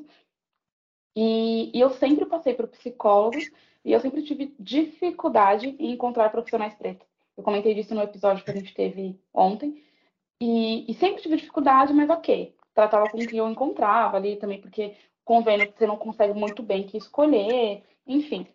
E, 1.15 1.71
e 1.77 1.81
eu 1.81 1.91
sempre 1.91 2.25
passei 2.25 2.55
por 2.55 2.67
psicólogos 2.69 3.51
e 3.85 3.93
eu 3.93 4.01
sempre 4.01 4.23
tive 4.23 4.55
dificuldade 4.59 5.75
em 5.79 5.93
encontrar 5.93 6.31
profissionais 6.31 6.75
pretos. 6.75 7.07
Eu 7.37 7.43
comentei 7.43 7.75
disso 7.75 7.95
no 7.95 8.03
episódio 8.03 8.45
que 8.45 8.51
a 8.51 8.55
gente 8.55 8.75
teve 8.75 9.19
ontem. 9.33 9.83
E, 10.41 10.91
e 10.91 10.95
sempre 10.95 11.23
tive 11.23 11.37
dificuldade, 11.37 11.93
mas 11.93 12.09
ok. 12.11 12.55
Tratava 12.75 13.09
com 13.11 13.19
o 13.19 13.27
que 13.27 13.37
eu 13.37 13.49
encontrava 13.49 14.17
ali 14.17 14.37
também, 14.37 14.61
porque 14.61 14.95
convênio 15.25 15.73
você 15.77 15.87
não 15.87 15.97
consegue 15.97 16.33
muito 16.33 16.63
bem 16.63 16.87
que 16.87 16.97
escolher, 16.97 17.83
enfim. 18.07 18.47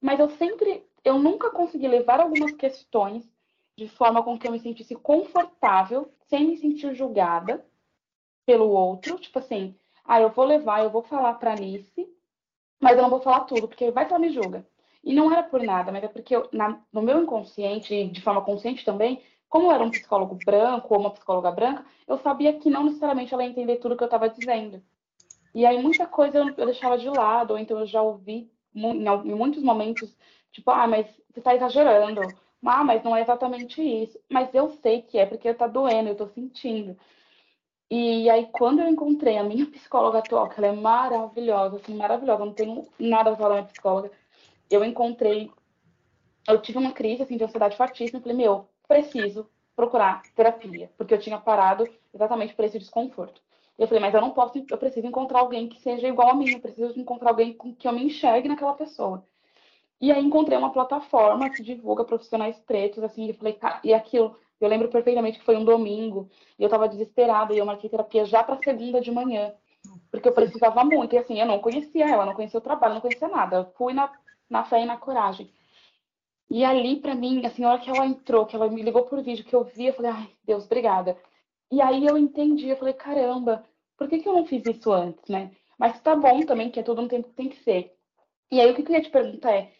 Mas 0.00 0.20
eu 0.20 0.28
sempre, 0.30 0.84
eu 1.04 1.18
nunca 1.18 1.50
consegui 1.50 1.88
levar 1.88 2.20
algumas 2.20 2.52
questões 2.52 3.28
de 3.76 3.88
forma 3.88 4.22
com 4.22 4.38
que 4.38 4.46
eu 4.46 4.52
me 4.52 4.60
sentisse 4.60 4.94
confortável, 4.94 6.12
sem 6.28 6.46
me 6.46 6.56
sentir 6.56 6.94
julgada 6.94 7.64
pelo 8.46 8.68
outro. 8.68 9.18
Tipo 9.18 9.38
assim, 9.38 9.74
ah, 10.04 10.20
eu 10.20 10.30
vou 10.30 10.44
levar, 10.44 10.82
eu 10.82 10.90
vou 10.90 11.02
falar 11.02 11.34
para 11.34 11.52
Alice, 11.52 12.08
mas 12.80 12.96
eu 12.96 13.02
não 13.02 13.10
vou 13.10 13.20
falar 13.20 13.40
tudo, 13.40 13.66
porque 13.66 13.90
vai 13.90 14.06
que 14.06 14.12
ela 14.12 14.20
me 14.20 14.30
julga. 14.30 14.66
E 15.04 15.14
não 15.14 15.30
era 15.30 15.42
por 15.42 15.62
nada, 15.62 15.92
mas 15.92 16.02
é 16.02 16.08
porque 16.08 16.34
eu, 16.34 16.48
na, 16.52 16.80
no 16.92 17.02
meu 17.02 17.22
inconsciente, 17.22 17.94
e 17.94 18.08
de 18.08 18.22
forma 18.22 18.42
consciente 18.42 18.84
também, 18.84 19.22
como 19.48 19.66
eu 19.66 19.72
era 19.72 19.84
um 19.84 19.90
psicólogo 19.90 20.38
branco 20.44 20.94
ou 20.94 21.00
uma 21.00 21.10
psicóloga 21.10 21.52
branca, 21.52 21.84
eu 22.08 22.16
sabia 22.18 22.52
que 22.54 22.70
não 22.70 22.84
necessariamente 22.84 23.32
ela 23.32 23.44
ia 23.44 23.50
entender 23.50 23.76
tudo 23.76 23.96
que 23.96 24.02
eu 24.02 24.06
estava 24.06 24.28
dizendo. 24.28 24.82
E 25.54 25.64
aí 25.64 25.80
muita 25.80 26.06
coisa 26.06 26.38
eu, 26.38 26.46
eu 26.56 26.66
deixava 26.66 26.98
de 26.98 27.08
lado, 27.08 27.52
ou 27.52 27.58
então 27.58 27.78
eu 27.78 27.86
já 27.86 28.02
ouvi 28.02 28.50
em 28.74 29.34
muitos 29.36 29.62
momentos, 29.62 30.16
tipo, 30.50 30.70
ah, 30.70 30.86
mas 30.86 31.06
você 31.32 31.38
está 31.38 31.54
exagerando. 31.54 32.22
Ah, 32.64 32.82
mas 32.82 33.02
não 33.04 33.14
é 33.14 33.20
exatamente 33.20 33.82
isso. 33.82 34.18
Mas 34.30 34.52
eu 34.54 34.70
sei 34.82 35.02
que 35.02 35.18
é 35.18 35.26
porque 35.26 35.48
está 35.48 35.66
doendo, 35.66 36.08
eu 36.08 36.12
estou 36.12 36.28
sentindo. 36.28 36.96
E 37.90 38.28
aí, 38.30 38.48
quando 38.50 38.80
eu 38.80 38.88
encontrei 38.88 39.36
a 39.36 39.44
minha 39.44 39.66
psicóloga 39.66 40.18
atual, 40.18 40.48
que 40.48 40.58
ela 40.58 40.68
é 40.68 40.72
maravilhosa, 40.72 41.76
assim, 41.76 41.94
maravilhosa, 41.94 42.44
não 42.44 42.52
tenho 42.54 42.88
nada 42.98 43.32
a 43.32 43.36
falar 43.36 43.48
da 43.50 43.54
minha 43.56 43.66
psicóloga, 43.66 44.10
eu 44.70 44.84
encontrei, 44.84 45.50
eu 46.48 46.60
tive 46.60 46.78
uma 46.78 46.92
crise, 46.92 47.22
assim, 47.22 47.36
de 47.36 47.44
ansiedade 47.44 47.76
fortíssima, 47.76 48.20
falei, 48.20 48.36
meu, 48.36 48.68
preciso 48.86 49.48
procurar 49.74 50.22
terapia, 50.34 50.90
porque 50.96 51.14
eu 51.14 51.18
tinha 51.18 51.38
parado 51.38 51.88
exatamente 52.12 52.54
por 52.54 52.64
esse 52.64 52.78
desconforto. 52.78 53.42
Eu 53.76 53.88
falei, 53.88 54.00
mas 54.00 54.14
eu 54.14 54.20
não 54.20 54.30
posso, 54.30 54.64
eu 54.70 54.78
preciso 54.78 55.06
encontrar 55.06 55.40
alguém 55.40 55.68
que 55.68 55.80
seja 55.80 56.06
igual 56.06 56.28
a 56.30 56.34
mim, 56.34 56.52
eu 56.52 56.60
preciso 56.60 56.98
encontrar 56.98 57.30
alguém 57.30 57.52
com 57.52 57.74
que 57.74 57.88
eu 57.88 57.92
me 57.92 58.04
enxergue 58.04 58.48
naquela 58.48 58.74
pessoa. 58.74 59.26
E 60.00 60.12
aí 60.12 60.22
encontrei 60.22 60.56
uma 60.56 60.72
plataforma 60.72 61.50
que 61.50 61.62
divulga 61.62 62.04
profissionais 62.04 62.58
pretos, 62.60 63.02
assim, 63.02 63.28
e 63.28 63.32
falei, 63.32 63.58
e 63.82 63.92
aquilo, 63.92 64.36
eu 64.60 64.68
lembro 64.68 64.88
perfeitamente 64.88 65.38
que 65.38 65.44
foi 65.44 65.56
um 65.56 65.64
domingo, 65.64 66.30
e 66.58 66.62
eu 66.62 66.68
tava 66.68 66.88
desesperada, 66.88 67.52
e 67.52 67.58
eu 67.58 67.66
marquei 67.66 67.90
terapia 67.90 68.24
já 68.24 68.44
para 68.44 68.62
segunda 68.62 69.00
de 69.00 69.10
manhã, 69.10 69.52
porque 70.10 70.28
eu 70.28 70.32
precisava 70.32 70.84
muito, 70.84 71.14
e 71.14 71.18
assim, 71.18 71.40
eu 71.40 71.46
não 71.46 71.58
conhecia 71.58 72.08
ela, 72.08 72.26
não 72.26 72.34
conhecia 72.34 72.58
o 72.58 72.62
trabalho, 72.62 72.94
não 72.94 73.00
conhecia 73.00 73.28
nada, 73.28 73.56
eu 73.56 73.64
fui 73.76 73.92
na, 73.92 74.12
na 74.54 74.64
fé 74.64 74.82
e 74.82 74.86
na 74.86 74.96
coragem. 74.96 75.50
E 76.48 76.64
ali, 76.64 76.96
para 77.00 77.14
mim, 77.14 77.44
assim, 77.44 77.64
a 77.64 77.72
hora 77.72 77.80
que 77.80 77.90
ela 77.90 78.06
entrou, 78.06 78.46
que 78.46 78.54
ela 78.54 78.68
me 78.68 78.82
ligou 78.82 79.02
por 79.02 79.20
vídeo, 79.20 79.44
que 79.44 79.54
eu 79.54 79.64
vi, 79.64 79.86
eu 79.86 79.94
falei, 79.94 80.12
ai, 80.12 80.30
Deus, 80.44 80.64
obrigada. 80.64 81.16
E 81.72 81.82
aí 81.82 82.06
eu 82.06 82.16
entendi, 82.16 82.68
eu 82.68 82.76
falei, 82.76 82.94
caramba, 82.94 83.64
por 83.96 84.08
que, 84.08 84.20
que 84.20 84.28
eu 84.28 84.32
não 84.32 84.46
fiz 84.46 84.64
isso 84.64 84.92
antes, 84.92 85.28
né? 85.28 85.50
Mas 85.76 86.00
tá 86.00 86.14
bom 86.14 86.40
também, 86.42 86.70
que 86.70 86.78
é 86.78 86.84
todo 86.84 87.02
um 87.02 87.08
tempo 87.08 87.28
que 87.30 87.34
tem 87.34 87.48
que 87.48 87.62
ser. 87.64 87.92
E 88.52 88.60
aí 88.60 88.70
o 88.70 88.74
que 88.74 88.82
eu 88.82 88.86
queria 88.86 89.02
te 89.02 89.10
perguntar 89.10 89.52
é, 89.52 89.72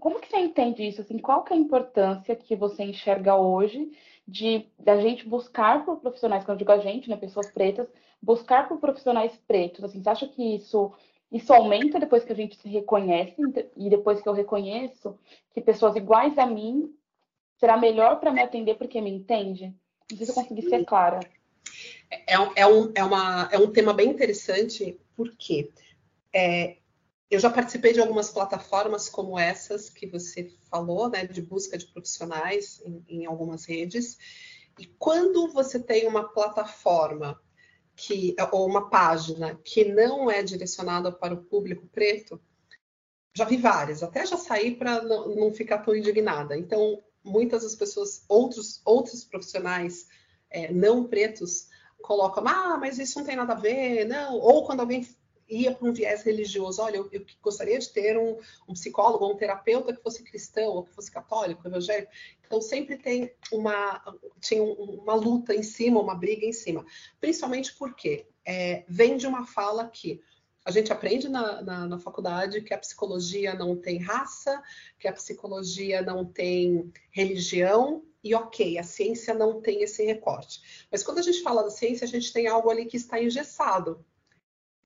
como 0.00 0.18
que 0.18 0.28
você 0.28 0.38
entende 0.38 0.86
isso? 0.88 1.02
Assim, 1.02 1.18
qual 1.18 1.44
que 1.44 1.52
é 1.52 1.56
a 1.56 1.60
importância 1.60 2.34
que 2.34 2.56
você 2.56 2.82
enxerga 2.82 3.36
hoje 3.36 3.90
de 4.26 4.66
da 4.78 4.98
gente 5.00 5.28
buscar 5.28 5.84
por 5.84 6.00
profissionais, 6.00 6.44
quando 6.44 6.56
eu 6.56 6.66
digo 6.66 6.72
a 6.72 6.78
gente, 6.78 7.10
né, 7.10 7.16
pessoas 7.16 7.50
pretas, 7.50 7.86
buscar 8.22 8.68
por 8.68 8.78
profissionais 8.78 9.36
pretos? 9.46 9.84
Assim, 9.84 10.02
você 10.02 10.08
acha 10.08 10.26
que 10.26 10.56
isso 10.56 10.94
isso 11.34 11.52
aumenta 11.52 11.98
depois 11.98 12.24
que 12.24 12.32
a 12.32 12.36
gente 12.36 12.56
se 12.56 12.68
reconhece 12.68 13.34
e 13.76 13.90
depois 13.90 14.22
que 14.22 14.28
eu 14.28 14.32
reconheço 14.32 15.18
que 15.52 15.60
pessoas 15.60 15.96
iguais 15.96 16.38
a 16.38 16.46
mim 16.46 16.94
será 17.58 17.76
melhor 17.76 18.20
para 18.20 18.32
me 18.32 18.40
atender 18.40 18.76
porque 18.76 19.00
me 19.00 19.10
entende? 19.10 19.74
Não 20.08 20.16
sei 20.16 20.26
se 20.26 20.30
eu 20.30 20.36
consegui 20.36 20.62
ser 20.62 20.84
clara. 20.84 21.18
É, 22.08 22.62
é, 22.62 22.66
um, 22.68 22.92
é, 22.94 23.02
uma, 23.02 23.48
é 23.50 23.58
um 23.58 23.72
tema 23.72 23.92
bem 23.92 24.10
interessante, 24.10 24.96
porque 25.16 25.72
é, 26.32 26.76
eu 27.28 27.40
já 27.40 27.50
participei 27.50 27.92
de 27.92 27.98
algumas 28.00 28.30
plataformas 28.30 29.08
como 29.08 29.36
essas 29.36 29.90
que 29.90 30.06
você 30.06 30.54
falou, 30.70 31.10
né, 31.10 31.26
de 31.26 31.42
busca 31.42 31.76
de 31.76 31.86
profissionais 31.86 32.80
em, 32.86 33.04
em 33.08 33.26
algumas 33.26 33.64
redes. 33.64 34.16
E 34.78 34.86
quando 34.86 35.48
você 35.48 35.80
tem 35.80 36.06
uma 36.06 36.28
plataforma 36.28 37.40
que 37.96 38.34
ou 38.52 38.66
uma 38.66 38.88
página 38.88 39.54
que 39.64 39.84
não 39.84 40.30
é 40.30 40.42
direcionada 40.42 41.12
para 41.12 41.34
o 41.34 41.44
público 41.44 41.86
preto, 41.86 42.40
já 43.36 43.44
vi 43.44 43.56
várias, 43.56 44.02
até 44.02 44.24
já 44.24 44.36
saí 44.36 44.76
para 44.76 45.02
não, 45.02 45.52
ficar 45.52 45.78
tão 45.78 45.94
indignada. 45.94 46.56
Então, 46.56 47.02
muitas 47.22 47.62
das 47.62 47.74
pessoas, 47.74 48.24
outros, 48.28 48.80
outros 48.84 49.24
profissionais 49.24 50.06
é, 50.50 50.72
não 50.72 51.04
pretos, 51.04 51.68
colocam, 52.00 52.46
ah, 52.46 52.76
mas 52.78 52.98
isso 52.98 53.18
não 53.18 53.26
tem 53.26 53.36
nada 53.36 53.54
a 53.54 53.56
ver, 53.56 54.04
não. 54.06 54.38
Ou 54.38 54.64
quando 54.64 54.80
alguém 54.80 55.02
ia 55.48 55.74
para 55.74 55.88
um 55.88 55.92
viés 55.92 56.22
religioso, 56.22 56.82
olha, 56.82 56.96
eu, 56.96 57.08
eu 57.12 57.24
gostaria 57.42 57.78
de 57.78 57.88
ter 57.90 58.16
um, 58.16 58.38
um, 58.68 58.72
psicólogo 58.72 59.26
um 59.26 59.36
terapeuta 59.36 59.94
que 59.94 60.02
fosse 60.02 60.22
cristão, 60.22 60.70
ou 60.70 60.84
que 60.84 60.94
fosse 60.94 61.10
católico, 61.10 61.66
evangélico. 61.66 62.10
Então 62.46 62.60
sempre 62.60 62.96
tem 62.96 63.32
uma, 63.52 64.02
tinha 64.40 64.62
uma 64.62 65.14
luta 65.14 65.54
em 65.54 65.62
cima, 65.62 66.00
uma 66.00 66.14
briga 66.14 66.46
em 66.46 66.52
cima. 66.52 66.84
Principalmente 67.20 67.74
porque 67.74 68.26
é, 68.44 68.84
vem 68.88 69.16
de 69.16 69.26
uma 69.26 69.46
fala 69.46 69.88
que 69.88 70.20
a 70.64 70.70
gente 70.70 70.92
aprende 70.92 71.28
na, 71.28 71.60
na, 71.60 71.86
na, 71.86 71.98
faculdade 71.98 72.62
que 72.62 72.72
a 72.72 72.78
psicologia 72.78 73.54
não 73.54 73.76
tem 73.76 73.98
raça, 73.98 74.62
que 74.98 75.06
a 75.06 75.12
psicologia 75.12 76.00
não 76.00 76.24
tem 76.24 76.90
religião, 77.10 78.02
e 78.24 78.34
ok, 78.34 78.78
a 78.78 78.82
ciência 78.82 79.34
não 79.34 79.60
tem 79.60 79.82
esse 79.82 80.02
recorte. 80.02 80.86
Mas 80.90 81.04
quando 81.04 81.18
a 81.18 81.22
gente 81.22 81.42
fala 81.42 81.62
da 81.62 81.70
ciência, 81.70 82.06
a 82.06 82.08
gente 82.08 82.32
tem 82.32 82.46
algo 82.46 82.70
ali 82.70 82.86
que 82.86 82.96
está 82.96 83.22
engessado. 83.22 84.02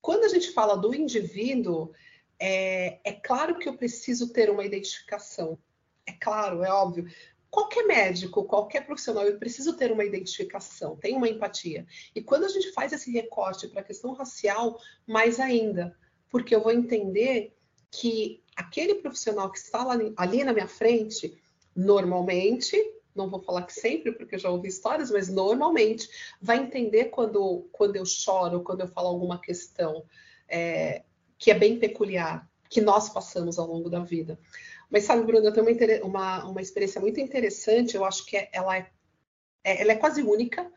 Quando 0.01 0.25
a 0.25 0.29
gente 0.29 0.51
fala 0.53 0.77
do 0.77 0.95
indivíduo, 0.95 1.93
é, 2.39 3.01
é 3.05 3.13
claro 3.13 3.59
que 3.59 3.69
eu 3.69 3.77
preciso 3.77 4.33
ter 4.33 4.51
uma 4.51 4.65
identificação. 4.65 5.59
É 6.07 6.13
claro, 6.13 6.63
é 6.63 6.73
óbvio. 6.73 7.07
Qualquer 7.51 7.87
médico, 7.87 8.45
qualquer 8.45 8.85
profissional, 8.85 9.25
eu 9.25 9.39
preciso 9.39 9.77
ter 9.77 9.91
uma 9.91 10.05
identificação, 10.05 10.97
tem 10.97 11.17
uma 11.17 11.29
empatia. 11.29 11.87
E 12.15 12.23
quando 12.23 12.45
a 12.45 12.49
gente 12.49 12.73
faz 12.73 12.93
esse 12.93 13.11
recorte 13.11 13.69
para 13.69 13.81
a 13.81 13.85
questão 13.85 14.13
racial, 14.13 14.79
mais 15.07 15.41
ainda, 15.41 15.97
porque 16.31 16.55
eu 16.55 16.63
vou 16.63 16.73
entender 16.73 17.57
que 17.91 18.43
aquele 18.55 18.97
profissional 18.97 19.51
que 19.51 19.59
está 19.59 19.91
ali, 19.91 20.13
ali 20.17 20.45
na 20.45 20.53
minha 20.53 20.69
frente, 20.69 21.41
normalmente, 21.75 22.77
não 23.19 23.29
vou 23.29 23.43
falar 23.43 23.63
que 23.63 23.75
sempre, 23.75 24.13
porque 24.13 24.37
eu 24.37 24.39
já 24.39 24.49
ouvi 24.49 24.69
histórias, 24.69 25.11
mas 25.11 25.29
normalmente 25.29 26.09
vai 26.41 26.59
entender 26.59 27.07
quando, 27.07 27.69
quando 27.73 27.97
eu 27.97 28.07
choro, 28.07 28.63
quando 28.63 28.81
eu 28.81 28.89
falo 28.89 29.09
alguma 29.09 29.41
questão 29.41 30.05
é, 30.49 31.03
que 31.37 31.51
é 31.51 31.55
bem 31.55 31.79
peculiar, 31.79 32.49
que 32.71 32.81
nós 32.81 33.09
passamos 33.11 33.59
ao 33.59 33.67
longo 33.67 33.91
da 33.91 34.01
vida. 34.01 34.39
Mas 34.91 35.05
sabe, 35.05 35.25
Bruna, 35.25 35.49
eu 35.49 35.53
tenho 35.53 35.67
uma, 35.67 36.07
uma, 36.07 36.45
uma 36.51 36.63
experiência 36.63 37.01
muito 37.01 37.21
interessante, 37.21 37.97
eu 37.97 38.05
acho 38.05 38.25
que 38.25 38.37
é, 38.37 38.49
ela, 38.53 38.77
é, 38.77 38.91
é, 39.65 39.83
ela 39.83 39.93
é 39.93 39.97
quase 39.97 40.23
única, 40.23 40.71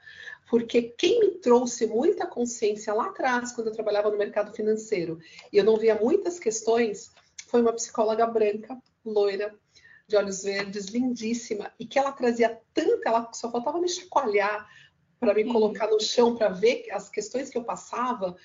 porque 0.50 0.82
quem 0.82 1.20
me 1.20 1.32
trouxe 1.40 1.88
muita 1.88 2.26
consciência 2.26 2.94
lá 2.94 3.06
atrás, 3.06 3.54
quando 3.54 3.68
eu 3.68 3.74
trabalhava 3.74 4.10
no 4.10 4.18
mercado 4.18 4.54
financeiro, 4.54 5.20
e 5.52 5.58
eu 5.58 5.64
não 5.64 5.78
via 5.78 5.96
muitas 5.96 6.40
questões, 6.40 7.12
foi 7.48 7.62
uma 7.62 7.74
psicóloga 7.74 8.26
branca, 8.26 8.78
loira, 9.06 9.56
de 10.12 10.18
olhos 10.18 10.44
verdes, 10.44 10.88
lindíssima, 10.88 11.72
e 11.80 11.86
que 11.86 11.98
ela 11.98 12.12
trazia 12.12 12.60
tanta, 12.74 13.10
ela 13.10 13.32
só 13.34 13.50
faltava 13.50 13.80
me 13.80 13.88
chacoalhar 13.88 14.68
para 15.20 15.34
me 15.34 15.46
colocar 15.46 15.88
no 15.88 16.00
chão 16.00 16.36
para 16.36 16.50
ver 16.50 16.86
as 16.92 17.10
questões 17.10 17.50
que 17.50 17.58
eu 17.58 17.64
passava. 17.64 18.36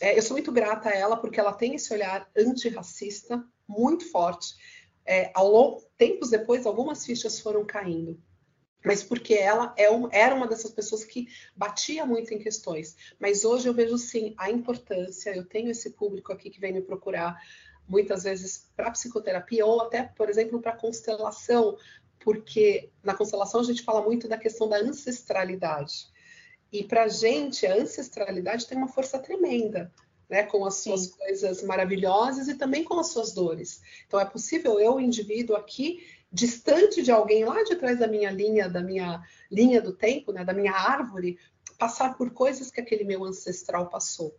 É, 0.00 0.16
eu 0.16 0.22
sou 0.22 0.34
muito 0.34 0.50
grata 0.50 0.88
a 0.88 0.94
ela 0.94 1.16
porque 1.16 1.38
ela 1.38 1.52
tem 1.52 1.74
esse 1.74 1.92
olhar 1.92 2.28
antirracista 2.36 3.44
muito 3.68 4.10
forte. 4.10 4.54
É, 5.04 5.30
ao 5.34 5.48
longo, 5.48 5.82
tempos 5.98 6.30
depois, 6.30 6.66
algumas 6.66 7.04
fichas 7.04 7.38
foram 7.38 7.64
caindo 7.64 8.20
mas 8.84 9.02
porque 9.02 9.34
ela 9.34 9.74
é 9.76 9.90
um, 9.90 10.08
era 10.10 10.34
uma 10.34 10.46
dessas 10.46 10.70
pessoas 10.70 11.04
que 11.04 11.28
batia 11.54 12.06
muito 12.06 12.32
em 12.32 12.38
questões. 12.38 12.96
Mas 13.18 13.44
hoje 13.44 13.68
eu 13.68 13.74
vejo 13.74 13.98
sim 13.98 14.34
a 14.38 14.50
importância, 14.50 15.36
eu 15.36 15.44
tenho 15.44 15.70
esse 15.70 15.90
público 15.90 16.32
aqui 16.32 16.48
que 16.48 16.60
vem 16.60 16.72
me 16.72 16.80
procurar 16.80 17.38
muitas 17.90 18.22
vezes 18.22 18.70
para 18.76 18.92
psicoterapia 18.92 19.66
ou 19.66 19.80
até, 19.82 20.04
por 20.04 20.30
exemplo, 20.30 20.60
para 20.60 20.76
constelação, 20.76 21.76
porque 22.20 22.88
na 23.02 23.14
constelação 23.14 23.60
a 23.60 23.64
gente 23.64 23.82
fala 23.82 24.00
muito 24.00 24.28
da 24.28 24.38
questão 24.38 24.68
da 24.68 24.76
ancestralidade. 24.76 26.08
E 26.72 26.84
para 26.84 27.04
a 27.04 27.08
gente, 27.08 27.66
a 27.66 27.74
ancestralidade 27.74 28.68
tem 28.68 28.78
uma 28.78 28.86
força 28.86 29.18
tremenda, 29.18 29.92
né? 30.28 30.44
Com 30.44 30.64
as 30.64 30.76
suas 30.76 31.06
Sim. 31.06 31.16
coisas 31.18 31.62
maravilhosas 31.64 32.46
e 32.46 32.54
também 32.54 32.84
com 32.84 33.00
as 33.00 33.08
suas 33.08 33.32
dores. 33.32 33.82
Então, 34.06 34.20
é 34.20 34.24
possível 34.24 34.78
eu, 34.78 35.00
indivíduo 35.00 35.56
aqui, 35.56 36.06
distante 36.30 37.02
de 37.02 37.10
alguém 37.10 37.44
lá 37.44 37.64
de 37.64 37.74
trás 37.74 37.98
da 37.98 38.06
minha 38.06 38.30
linha, 38.30 38.68
da 38.68 38.80
minha 38.80 39.20
linha 39.50 39.82
do 39.82 39.92
tempo, 39.92 40.30
né? 40.30 40.44
Da 40.44 40.52
minha 40.52 40.72
árvore, 40.72 41.40
passar 41.76 42.16
por 42.16 42.30
coisas 42.30 42.70
que 42.70 42.80
aquele 42.80 43.02
meu 43.02 43.24
ancestral 43.24 43.88
passou. 43.88 44.36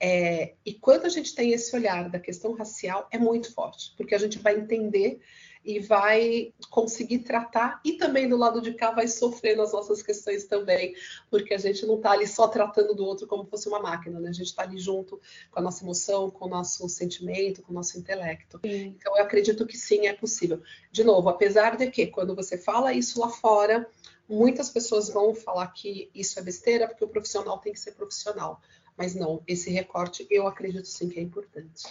É, 0.00 0.54
e 0.64 0.74
quando 0.74 1.06
a 1.06 1.08
gente 1.08 1.34
tem 1.34 1.52
esse 1.52 1.74
olhar 1.74 2.08
da 2.08 2.20
questão 2.20 2.52
racial, 2.52 3.08
é 3.10 3.18
muito 3.18 3.52
forte, 3.52 3.92
porque 3.96 4.14
a 4.14 4.18
gente 4.18 4.38
vai 4.38 4.56
entender 4.56 5.20
e 5.64 5.80
vai 5.80 6.54
conseguir 6.70 7.18
tratar, 7.18 7.80
e 7.84 7.94
também 7.94 8.28
do 8.28 8.36
lado 8.36 8.60
de 8.62 8.72
cá 8.72 8.90
vai 8.90 9.08
sofrer 9.08 9.56
nas 9.56 9.72
nossas 9.72 10.02
questões 10.02 10.44
também, 10.44 10.94
porque 11.30 11.52
a 11.52 11.58
gente 11.58 11.84
não 11.84 11.96
está 11.96 12.12
ali 12.12 12.26
só 12.26 12.48
tratando 12.48 12.94
do 12.94 13.04
outro 13.04 13.26
como 13.26 13.44
fosse 13.44 13.68
uma 13.68 13.80
máquina, 13.80 14.20
né? 14.20 14.30
A 14.30 14.32
gente 14.32 14.46
está 14.46 14.62
ali 14.62 14.78
junto 14.78 15.20
com 15.50 15.58
a 15.58 15.62
nossa 15.62 15.84
emoção, 15.84 16.30
com 16.30 16.46
o 16.46 16.48
nosso 16.48 16.88
sentimento, 16.88 17.60
com 17.60 17.72
o 17.72 17.74
nosso 17.74 17.98
intelecto. 17.98 18.60
Sim. 18.64 18.96
Então, 18.98 19.16
eu 19.16 19.22
acredito 19.22 19.66
que 19.66 19.76
sim, 19.76 20.06
é 20.06 20.14
possível. 20.14 20.62
De 20.90 21.04
novo, 21.04 21.28
apesar 21.28 21.76
de 21.76 21.90
que, 21.90 22.06
quando 22.06 22.34
você 22.34 22.56
fala 22.56 22.94
isso 22.94 23.20
lá 23.20 23.28
fora, 23.28 23.86
muitas 24.28 24.70
pessoas 24.70 25.10
vão 25.10 25.34
falar 25.34 25.66
que 25.68 26.08
isso 26.14 26.38
é 26.38 26.42
besteira, 26.42 26.86
porque 26.86 27.04
o 27.04 27.08
profissional 27.08 27.58
tem 27.58 27.72
que 27.72 27.80
ser 27.80 27.92
profissional. 27.92 28.62
Mas 28.98 29.14
não, 29.14 29.40
esse 29.46 29.70
recorte 29.70 30.26
eu 30.28 30.48
acredito 30.48 30.86
sim 30.86 31.08
que 31.08 31.20
é 31.20 31.22
importante. 31.22 31.84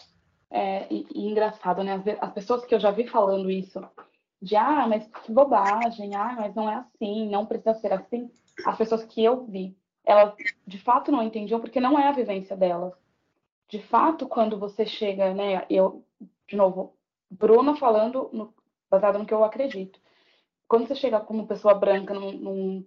É, 0.50 0.86
e, 0.94 1.06
e, 1.14 1.28
engraçado, 1.28 1.84
né? 1.84 1.94
As, 1.94 2.30
as, 2.30 2.34
pessoas 2.34 2.66
que 2.66 2.76
eu 2.76 2.80
já 2.80 2.92
vi 2.92 3.08
falando 3.08 3.50
isso, 3.50 3.82
de 4.42 4.56
ah, 4.56 4.86
mas 4.88 5.08
que 5.08 5.32
bobagem, 5.32 6.16
ah, 6.16 6.36
mas 6.38 6.54
não 6.54 6.70
é 6.70 6.76
assim, 6.76 7.30
não 7.30 7.46
precisa 7.46 7.74
ser 7.76 7.94
assim. 7.94 8.30
As 8.66 8.78
pessoas 8.78 9.04
que 9.06 9.24
eu 9.24 9.46
vi, 9.46 9.76
elas 10.06 10.34
de 10.66 10.78
fato 10.80 11.12
não 11.12 11.24
entendiam 11.24 11.60
porque 11.60 11.80
não 11.80 11.98
é 11.98 12.08
a 12.08 12.14
vivência 12.14 12.56
delas. 12.56 12.94
De 13.70 13.82
fato, 13.82 14.28
quando 14.28 14.58
você 14.58 14.86
chega, 14.86 15.34
né? 15.34 15.66
Eu, 15.70 16.06
de 16.48 16.56
novo, 16.56 16.94
Bruna 17.30 17.76
falando 17.76 18.30
no, 18.32 18.54
baseado 18.90 19.20
no 19.20 19.26
que 19.26 19.34
eu 19.34 19.44
acredito. 19.44 20.00
Quando 20.68 20.88
você 20.88 20.96
chega 20.96 21.20
como 21.20 21.48
pessoa 21.48 21.74
branca 21.74 22.14
num, 22.14 22.32
num, 22.32 22.86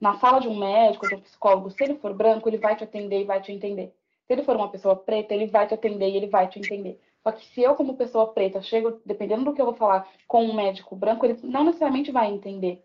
na 0.00 0.18
sala 0.18 0.40
de 0.40 0.48
um 0.48 0.58
médico, 0.58 1.08
de 1.08 1.14
um 1.14 1.20
psicólogo, 1.20 1.70
se 1.70 1.82
ele 1.82 1.96
for 1.96 2.14
branco, 2.14 2.48
ele 2.48 2.58
vai 2.58 2.76
te 2.76 2.84
atender 2.84 3.20
e 3.20 3.24
vai 3.24 3.40
te 3.40 3.52
entender. 3.52 3.94
Se 4.26 4.32
ele 4.32 4.44
for 4.44 4.56
uma 4.56 4.70
pessoa 4.70 4.94
preta, 4.94 5.34
ele 5.34 5.46
vai 5.46 5.66
te 5.66 5.74
atender 5.74 6.08
e 6.08 6.16
ele 6.16 6.26
vai 6.26 6.48
te 6.48 6.58
entender. 6.58 7.00
Só 7.22 7.32
que 7.32 7.44
se 7.46 7.62
eu, 7.62 7.74
como 7.74 7.96
pessoa 7.96 8.32
preta, 8.32 8.62
chego, 8.62 9.00
dependendo 9.04 9.44
do 9.44 9.52
que 9.52 9.60
eu 9.60 9.66
vou 9.66 9.74
falar, 9.74 10.08
com 10.26 10.44
um 10.44 10.54
médico 10.54 10.94
branco, 10.94 11.26
ele 11.26 11.38
não 11.42 11.64
necessariamente 11.64 12.12
vai 12.12 12.30
entender. 12.30 12.84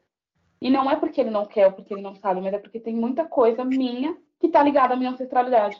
E 0.62 0.70
não 0.70 0.90
é 0.90 0.96
porque 0.96 1.20
ele 1.20 1.30
não 1.30 1.46
quer 1.46 1.68
ou 1.68 1.74
porque 1.74 1.94
ele 1.94 2.02
não 2.02 2.16
sabe, 2.16 2.42
mas 2.42 2.54
é 2.54 2.58
porque 2.58 2.80
tem 2.80 2.96
muita 2.96 3.26
coisa 3.26 3.66
minha 3.66 4.18
que 4.40 4.48
está 4.48 4.64
ligada 4.64 4.94
à 4.94 4.98
minha 4.98 5.12
ancestralidade. 5.12 5.78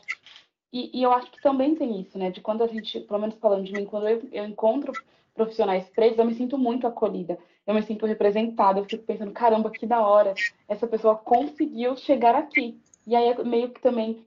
E, 0.72 0.90
e, 0.98 1.02
eu 1.02 1.12
acho 1.12 1.30
que 1.30 1.40
também 1.40 1.74
tem 1.74 2.00
isso, 2.00 2.18
né? 2.18 2.30
De 2.30 2.40
quando 2.40 2.62
a 2.62 2.66
gente, 2.66 3.00
pelo 3.00 3.20
menos 3.20 3.36
falando 3.36 3.64
de 3.64 3.72
mim, 3.72 3.86
quando 3.86 4.08
eu, 4.08 4.28
eu 4.32 4.44
encontro 4.44 4.92
profissionais 5.32 5.88
pretos, 5.90 6.18
eu 6.18 6.24
me 6.24 6.34
sinto 6.34 6.58
muito 6.58 6.86
acolhida. 6.86 7.38
Eu 7.66 7.74
me 7.74 7.82
sinto 7.82 8.06
representada. 8.06 8.80
Eu 8.80 8.84
fico 8.84 9.04
pensando, 9.04 9.32
caramba, 9.32 9.70
que 9.70 9.86
da 9.86 10.00
hora. 10.06 10.34
Essa 10.68 10.86
pessoa 10.86 11.16
conseguiu 11.16 11.96
chegar 11.96 12.34
aqui. 12.34 12.80
E 13.06 13.14
aí, 13.16 13.28
é 13.28 13.44
meio 13.44 13.70
que 13.70 13.80
também 13.80 14.24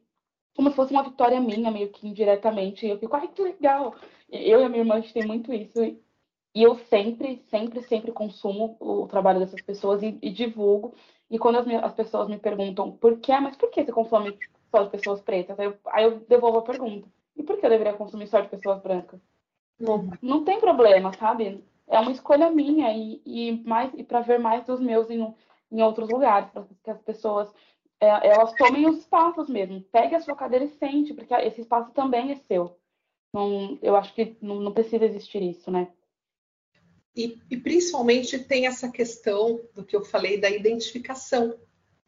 como 0.56 0.72
se 0.72 0.76
fosse 0.76 0.92
uma 0.92 1.04
vitória 1.04 1.40
minha, 1.40 1.70
meio 1.70 1.90
que 1.90 2.08
indiretamente. 2.08 2.86
Eu 2.88 2.98
fico, 2.98 3.16
ai, 3.16 3.28
que 3.28 3.42
legal. 3.44 3.96
Eu 4.30 4.60
e 4.62 4.64
a 4.64 4.70
minha 4.70 4.82
irmã, 4.82 4.96
a 4.96 5.00
gente 5.00 5.14
tem 5.14 5.26
muito 5.26 5.54
isso. 5.54 5.80
E 6.58 6.64
eu 6.64 6.76
sempre, 6.90 7.44
sempre, 7.52 7.84
sempre 7.84 8.12
consumo 8.12 8.76
o 8.80 9.08
trabalho 9.08 9.40
dessas 9.40 9.62
pessoas 9.62 10.02
e, 10.02 10.18
e 10.20 10.32
divulgo. 10.32 10.96
E 11.30 11.38
quando 11.38 11.60
as, 11.60 11.68
as, 11.84 11.94
pessoas 11.94 12.28
me 12.28 12.40
perguntam 12.40 12.92
por 12.92 13.20
que, 13.20 13.40
mas 13.40 13.56
por 13.56 13.70
que 13.70 13.86
você 13.86 13.92
consome 13.92 14.36
só 14.72 14.82
de 14.82 14.90
pessoas 14.90 15.22
pretas? 15.22 15.60
Aí 15.60 15.68
eu, 15.68 15.78
aí 15.88 16.04
eu 16.06 16.20
devolvo 16.22 16.58
a 16.58 16.64
pergunta. 16.64 17.08
E 17.36 17.44
por 17.44 17.60
que 17.60 17.66
eu 17.66 17.70
deveria 17.70 17.94
consumir 17.94 18.28
só 18.28 18.40
de 18.40 18.50
pessoas 18.50 18.82
brancas? 18.82 19.20
Não, 19.80 20.10
não 20.20 20.44
tem 20.44 20.60
problema, 20.60 21.14
sabe? 21.14 21.64
É 21.88 22.00
uma 22.00 22.12
escolha 22.12 22.50
minha 22.50 22.92
e, 22.92 23.22
e 23.26 23.64
mais 23.66 23.92
e 23.96 24.04
para 24.04 24.22
ver 24.22 24.40
mais 24.40 24.66
dos 24.66 24.80
meus 24.80 25.10
em, 25.10 25.34
em 25.72 25.82
outros 25.82 26.10
lugares, 26.10 26.50
para 26.52 26.66
que 26.84 26.90
as 26.90 27.02
pessoas 27.02 27.50
é, 28.00 28.28
elas 28.28 28.54
tomem 28.54 28.88
os 28.88 29.00
espaços 29.00 29.50
mesmo. 29.50 29.82
Pegue 29.92 30.16
a 30.16 30.20
sua 30.20 30.36
cadeira 30.36 30.66
e 30.66 30.70
sente, 30.70 31.14
porque 31.14 31.34
esse 31.34 31.62
espaço 31.62 31.92
também 31.92 32.32
é 32.32 32.36
seu. 32.36 32.78
Não, 33.34 33.78
eu 33.82 33.96
acho 33.96 34.14
que 34.14 34.38
não, 34.42 34.60
não 34.60 34.72
precisa 34.72 35.06
existir 35.06 35.42
isso, 35.42 35.72
né? 35.72 35.90
E, 37.16 37.40
e, 37.50 37.58
principalmente 37.58 38.38
tem 38.38 38.68
essa 38.68 38.90
questão 38.90 39.60
do 39.74 39.84
que 39.84 39.96
eu 39.96 40.06
falei 40.06 40.40
da 40.40 40.50
identificação, 40.50 41.58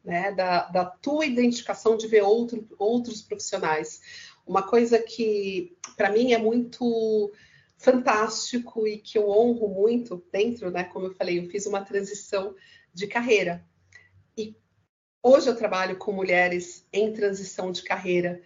né? 0.04 0.30
Da, 0.32 0.66
da 0.68 0.84
tua 0.84 1.26
identificação 1.26 1.96
de 1.96 2.06
ver 2.06 2.22
outro, 2.22 2.64
outros 2.78 3.20
profissionais. 3.20 4.00
Uma 4.46 4.62
coisa 4.62 4.98
que 5.00 5.76
para 5.96 6.10
mim 6.10 6.32
é 6.32 6.38
muito 6.38 7.32
fantástico 7.80 8.86
e 8.86 8.98
que 8.98 9.18
eu 9.18 9.28
honro 9.28 9.68
muito 9.68 10.24
dentro, 10.30 10.70
né? 10.70 10.84
Como 10.84 11.06
eu 11.06 11.14
falei, 11.14 11.38
eu 11.38 11.50
fiz 11.50 11.66
uma 11.66 11.84
transição 11.84 12.54
de 12.94 13.06
carreira. 13.06 13.64
E 14.36 14.54
Hoje 15.22 15.50
eu 15.50 15.56
trabalho 15.56 15.98
com 15.98 16.12
mulheres 16.12 16.86
em 16.90 17.12
transição 17.12 17.70
de 17.70 17.82
carreira. 17.82 18.40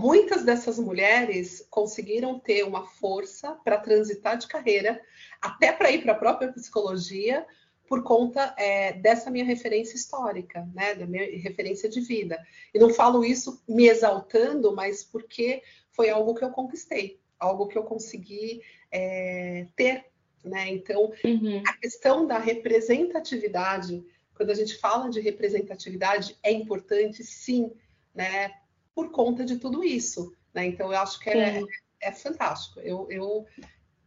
Muitas 0.00 0.44
dessas 0.44 0.78
mulheres 0.78 1.66
conseguiram 1.68 2.38
ter 2.38 2.62
uma 2.64 2.86
força 2.86 3.52
para 3.62 3.78
transitar 3.78 4.38
de 4.38 4.48
carreira, 4.48 4.98
até 5.42 5.72
para 5.72 5.90
ir 5.90 6.02
para 6.02 6.12
a 6.12 6.18
própria 6.18 6.50
psicologia, 6.50 7.46
por 7.86 8.02
conta 8.02 8.54
é, 8.56 8.94
dessa 8.94 9.30
minha 9.30 9.44
referência 9.44 9.94
histórica, 9.94 10.66
né, 10.72 10.94
da 10.94 11.06
minha 11.06 11.38
referência 11.38 11.86
de 11.86 12.00
vida. 12.00 12.42
E 12.72 12.78
não 12.78 12.88
falo 12.88 13.22
isso 13.22 13.62
me 13.68 13.86
exaltando, 13.86 14.74
mas 14.74 15.04
porque 15.04 15.62
foi 15.90 16.08
algo 16.08 16.34
que 16.34 16.44
eu 16.44 16.50
conquistei, 16.50 17.20
algo 17.38 17.68
que 17.68 17.76
eu 17.76 17.84
consegui 17.84 18.62
é, 18.90 19.66
ter. 19.74 20.06
Né? 20.44 20.70
Então, 20.70 21.12
uhum. 21.24 21.62
a 21.66 21.76
questão 21.76 22.26
da 22.26 22.38
representatividade 22.38 24.04
quando 24.36 24.50
a 24.50 24.54
gente 24.54 24.76
fala 24.76 25.08
de 25.08 25.18
representatividade, 25.20 26.36
é 26.42 26.52
importante, 26.52 27.24
sim, 27.24 27.72
né, 28.14 28.52
por 28.94 29.10
conta 29.10 29.44
de 29.44 29.56
tudo 29.56 29.82
isso. 29.82 30.32
Né? 30.52 30.66
Então, 30.66 30.92
eu 30.92 30.98
acho 30.98 31.18
que 31.18 31.30
é, 31.30 31.62
é, 32.00 32.12
fantástico. 32.12 32.78
Eu, 32.80 33.08
eu, 33.10 33.46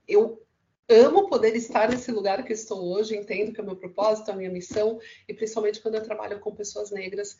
eu 0.07 0.45
amo 0.87 1.27
poder 1.27 1.55
estar 1.55 1.89
nesse 1.89 2.11
lugar 2.11 2.45
que 2.45 2.53
estou 2.53 2.93
hoje, 2.93 3.17
entendo 3.17 3.51
que 3.51 3.59
é 3.59 3.63
o 3.63 3.65
meu 3.65 3.75
propósito, 3.75 4.29
a 4.29 4.35
minha 4.35 4.51
missão, 4.51 4.99
e 5.27 5.33
principalmente 5.33 5.81
quando 5.81 5.95
eu 5.95 6.03
trabalho 6.03 6.39
com 6.39 6.55
pessoas 6.55 6.91
negras, 6.91 7.37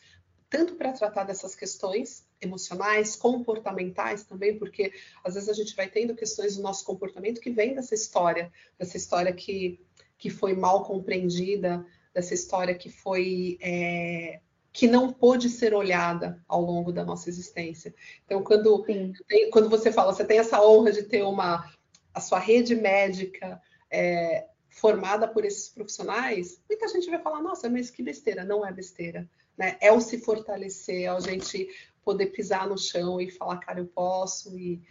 tanto 0.49 0.75
para 0.75 0.93
tratar 0.93 1.25
dessas 1.25 1.53
questões 1.55 2.25
emocionais, 2.41 3.15
comportamentais 3.15 4.23
também, 4.23 4.57
porque 4.57 4.91
às 5.23 5.35
vezes 5.35 5.49
a 5.49 5.53
gente 5.53 5.75
vai 5.75 5.89
tendo 5.89 6.15
questões 6.15 6.55
do 6.55 6.63
nosso 6.63 6.83
comportamento 6.83 7.39
que 7.39 7.51
vem 7.51 7.75
dessa 7.75 7.93
história, 7.93 8.51
dessa 8.77 8.97
história 8.97 9.31
que, 9.31 9.79
que 10.17 10.29
foi 10.29 10.53
mal 10.53 10.83
compreendida, 10.83 11.85
dessa 12.13 12.33
história 12.33 12.73
que 12.73 12.89
foi 12.89 13.57
é, 13.61 14.39
que 14.71 14.87
não 14.87 15.11
pôde 15.11 15.49
ser 15.49 15.73
olhada 15.73 16.43
ao 16.47 16.61
longo 16.61 16.91
da 16.91 17.03
nossa 17.03 17.29
existência. 17.29 17.93
Então, 18.25 18.43
quando, 18.43 18.83
tem, 18.83 19.49
quando 19.51 19.69
você 19.69 19.91
fala, 19.91 20.13
você 20.13 20.25
tem 20.25 20.39
essa 20.39 20.61
honra 20.61 20.91
de 20.91 21.03
ter 21.03 21.23
uma 21.23 21.71
a 22.13 22.19
sua 22.19 22.39
rede 22.39 22.75
médica 22.75 23.61
é, 23.91 24.47
formada 24.67 25.27
por 25.27 25.45
esses 25.45 25.69
profissionais, 25.69 26.61
muita 26.67 26.87
gente 26.87 27.09
vai 27.09 27.19
falar, 27.21 27.41
nossa, 27.41 27.69
mas 27.69 27.89
que 27.89 28.01
besteira, 28.01 28.43
não 28.43 28.65
é 28.65 28.71
besteira. 28.71 29.29
Né? 29.59 29.77
É 29.79 29.91
o 29.91 29.99
se 29.99 30.17
fortalecer, 30.17 31.03
é 31.03 31.07
a 31.09 31.19
gente 31.19 31.67
poder 32.03 32.27
pisar 32.27 32.67
no 32.67 32.77
chão 32.77 33.21
e 33.21 33.29
falar, 33.29 33.57
cara, 33.57 33.79
eu 33.79 33.85
posso, 33.85 34.57
e, 34.57 34.81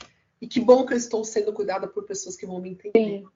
e 0.41 0.47
que 0.47 0.61
bom 0.61 0.87
que 0.87 0.93
eu 0.93 0.99
estou 0.99 1.25
sendo 1.25 1.53
cuidada 1.53 1.89
por 1.89 2.05
pessoas 2.05 2.37
que 2.37 2.47
vão 2.47 2.61
me 2.61 2.71
entender. 2.71 2.93
Sim. 2.97 3.27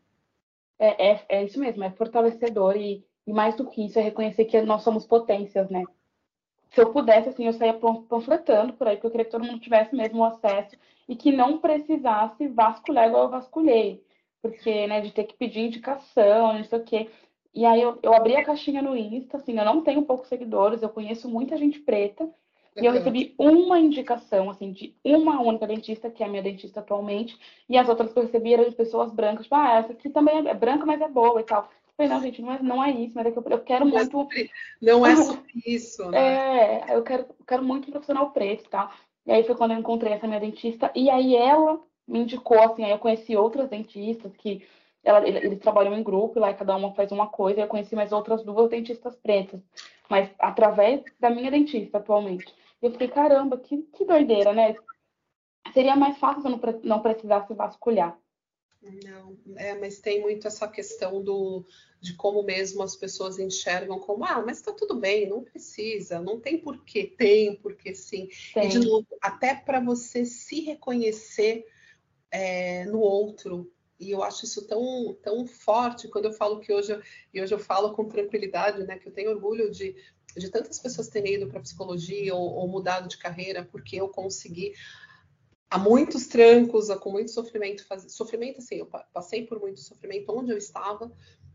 É, 0.79 1.13
é, 1.13 1.25
é 1.29 1.45
isso 1.45 1.59
mesmo, 1.59 1.83
é 1.83 1.91
fortalecedor 1.91 2.77
e 2.77 3.05
e 3.27 3.33
mais 3.33 3.55
do 3.57 3.67
que 3.67 3.85
isso, 3.85 3.99
é 3.99 4.03
reconhecer 4.03 4.45
que 4.45 4.61
nós 4.63 4.83
somos 4.83 5.07
potências, 5.07 5.69
né? 5.71 5.85
Se 6.71 6.81
eu 6.81 6.93
pudesse, 6.93 7.29
assim, 7.29 7.47
eu 7.47 7.53
saía 7.53 7.75
panfletando 7.75 8.73
por 8.73 8.89
aí, 8.89 8.97
porque 8.97 9.07
eu 9.07 9.11
queria 9.11 9.25
que 9.27 9.31
todo 9.31 9.45
mundo 9.45 9.61
tivesse 9.61 9.95
mesmo 9.95 10.25
acesso 10.25 10.77
e 11.09 11.15
que 11.15 11.31
não 11.31 11.59
precisasse 11.59 12.49
vasculhar 12.49 13.09
igual 13.09 13.25
eu 13.25 13.31
vasculhei. 13.31 14.03
Porque, 14.41 14.87
né, 14.87 15.01
de 15.03 15.13
ter 15.13 15.25
que 15.25 15.37
pedir 15.37 15.61
indicação, 15.61 16.55
não 16.55 16.65
sei 16.65 16.79
o 16.79 16.85
quê. 16.85 17.11
E 17.55 17.65
aí 17.65 17.81
eu, 17.83 17.99
eu 18.03 18.15
abri 18.15 18.35
a 18.37 18.45
caixinha 18.45 18.81
no 18.81 18.97
Insta, 18.97 19.37
assim, 19.37 19.59
eu 19.59 19.65
não 19.65 19.83
tenho 19.83 20.03
poucos 20.03 20.29
seguidores, 20.29 20.83
eu 20.83 20.89
conheço 20.89 21.29
muita 21.29 21.57
gente 21.57 21.79
preta, 21.81 22.29
e 22.75 22.87
eu 22.87 22.93
recebi 22.93 23.35
uma 23.37 23.79
indicação, 23.79 24.49
assim, 24.49 24.73
de 24.73 24.95
uma 25.05 25.43
única 25.43 25.67
dentista, 25.67 26.11
que 26.11 26.23
é 26.23 26.27
a 26.27 26.29
minha 26.29 26.43
dentista 26.43 26.81
atualmente, 26.81 27.39
e 27.69 27.77
as 27.77 27.87
outras 27.89 28.13
que 28.13 28.19
eu 28.19 28.23
recebi 28.23 28.55
eram 28.55 28.69
de 28.69 28.75
pessoas 28.75 29.13
brancas, 29.13 29.45
tipo, 29.45 29.55
ah, 29.55 29.75
essa 29.75 29.93
aqui 29.93 30.09
também 30.09 30.49
é 30.49 30.55
branca, 30.55 30.87
mas 30.87 31.01
é 31.01 31.09
boa 31.09 31.41
e 31.41 31.45
tal. 31.45 31.69
Falei, 31.95 32.11
não, 32.11 32.23
gente, 32.23 32.41
não 32.41 32.53
é, 32.53 32.63
não 32.63 32.83
é 32.83 32.91
isso, 32.91 33.13
mas 33.15 33.27
é 33.27 33.31
que 33.31 33.39
eu, 33.39 33.45
eu 33.47 33.61
quero 33.61 33.85
não 33.85 33.99
é 33.99 34.01
muito. 34.01 34.17
É 34.17 34.21
sobre, 34.21 34.51
não 34.81 35.07
é 35.07 35.17
sobre 35.23 35.63
isso, 35.67 36.11
né? 36.11 36.87
É, 36.89 36.97
eu 36.97 37.03
quero, 37.03 37.27
quero 37.47 37.63
muito 37.63 37.89
um 37.89 37.93
profissional 37.93 38.31
preto 38.31 38.65
e 38.65 38.69
tal. 38.71 38.91
E 39.27 39.33
aí 39.33 39.45
foi 39.45 39.55
quando 39.55 39.73
eu 39.73 39.79
encontrei 39.79 40.15
essa 40.15 40.27
minha 40.27 40.41
dentista, 40.41 40.91
e 40.95 41.11
aí 41.11 41.37
ela 41.37 41.79
me 42.09 42.21
indicou, 42.21 42.61
assim, 42.61 42.85
aí 42.85 42.91
eu 42.91 42.99
conheci 42.99 43.37
outras 43.37 43.69
dentistas 43.69 44.35
que 44.37 44.67
ela, 45.05 45.27
eles 45.27 45.59
trabalham 45.59 45.95
em 45.95 46.03
grupo, 46.03 46.39
lá 46.39 46.55
cada 46.55 46.77
uma 46.77 46.95
faz 46.95 47.11
uma 47.11 47.29
coisa, 47.29 47.61
e 47.61 47.63
eu 47.63 47.69
conheci 47.69 47.95
mais 47.95 48.13
outras 48.13 48.45
duas 48.45 48.71
dentistas 48.71 49.17
pretas, 49.17 49.61
mas 50.09 50.31
através 50.39 51.03
da 51.19 51.31
minha 51.31 51.51
dentista 51.51 51.99
atualmente. 51.99 52.55
E 52.81 52.87
eu 52.87 52.93
fiquei, 52.93 53.09
caramba, 53.09 53.59
que, 53.59 53.79
que 53.95 54.05
doideira, 54.05 54.53
né? 54.53 54.75
Seria 55.73 55.97
mais 55.97 56.19
fácil 56.19 56.43
se 56.43 56.49
eu 56.49 56.51
não, 56.53 56.81
não 56.83 57.01
precisasse 57.01 57.55
vasculhar. 57.55 58.19
Não, 59.05 59.37
é, 59.57 59.79
mas 59.79 60.01
tem 60.01 60.21
muito 60.21 60.49
essa 60.49 60.67
questão 60.67 61.23
do, 61.23 61.65
de 62.01 62.15
como 62.15 62.43
mesmo 62.43 62.83
as 62.83 62.97
pessoas 62.97 63.39
enxergam 63.39 64.01
como, 64.01 64.25
ah, 64.25 64.43
mas 64.45 64.61
tá 64.61 64.73
tudo 64.73 64.97
bem, 64.97 65.29
não 65.29 65.45
precisa, 65.45 66.21
não 66.21 66.41
tem 66.41 66.59
porquê, 66.59 67.15
tem 67.17 67.55
porquê 67.57 67.95
sim. 67.95 68.29
Tem. 68.53 68.65
E 68.65 68.69
de 68.69 68.81
novo, 68.81 69.07
até 69.21 69.55
para 69.55 69.79
você 69.79 70.25
se 70.25 70.63
reconhecer 70.63 71.65
é, 72.29 72.85
no 72.87 72.99
outro, 72.99 73.73
e 74.03 74.11
eu 74.11 74.23
acho 74.23 74.45
isso 74.45 74.67
tão, 74.67 75.17
tão 75.23 75.47
forte 75.47 76.09
quando 76.09 76.27
eu 76.27 76.33
falo 76.33 76.59
que 76.59 76.73
hoje, 76.73 77.01
e 77.33 77.41
hoje 77.41 77.55
eu 77.55 77.59
falo 77.59 77.93
com 77.93 78.09
tranquilidade, 78.09 78.85
né, 78.85 78.99
que 78.99 79.09
eu 79.09 79.13
tenho 79.13 79.31
orgulho 79.31 79.71
de, 79.71 79.95
de 80.37 80.51
tantas 80.51 80.79
pessoas 80.79 81.09
terem 81.09 81.35
ido 81.35 81.47
para 81.47 81.61
psicologia 81.61 82.35
ou, 82.35 82.55
ou 82.55 82.69
mudado 82.69 83.09
de 83.09 83.17
carreira 83.17 83.65
porque 83.71 83.97
eu 83.97 84.09
consegui 84.09 84.73
há 85.71 85.79
muitos 85.79 86.27
trancos, 86.27 86.89
com 86.97 87.11
muito 87.11 87.31
sofrimento, 87.31 87.87
faz... 87.87 88.13
sofrimento 88.13 88.59
assim, 88.59 88.77
eu 88.77 88.87
passei 88.87 89.47
por 89.47 89.59
muito 89.59 89.81
sofrimento 89.81 90.31
onde 90.37 90.53
eu 90.53 90.59
estava, 90.59 91.11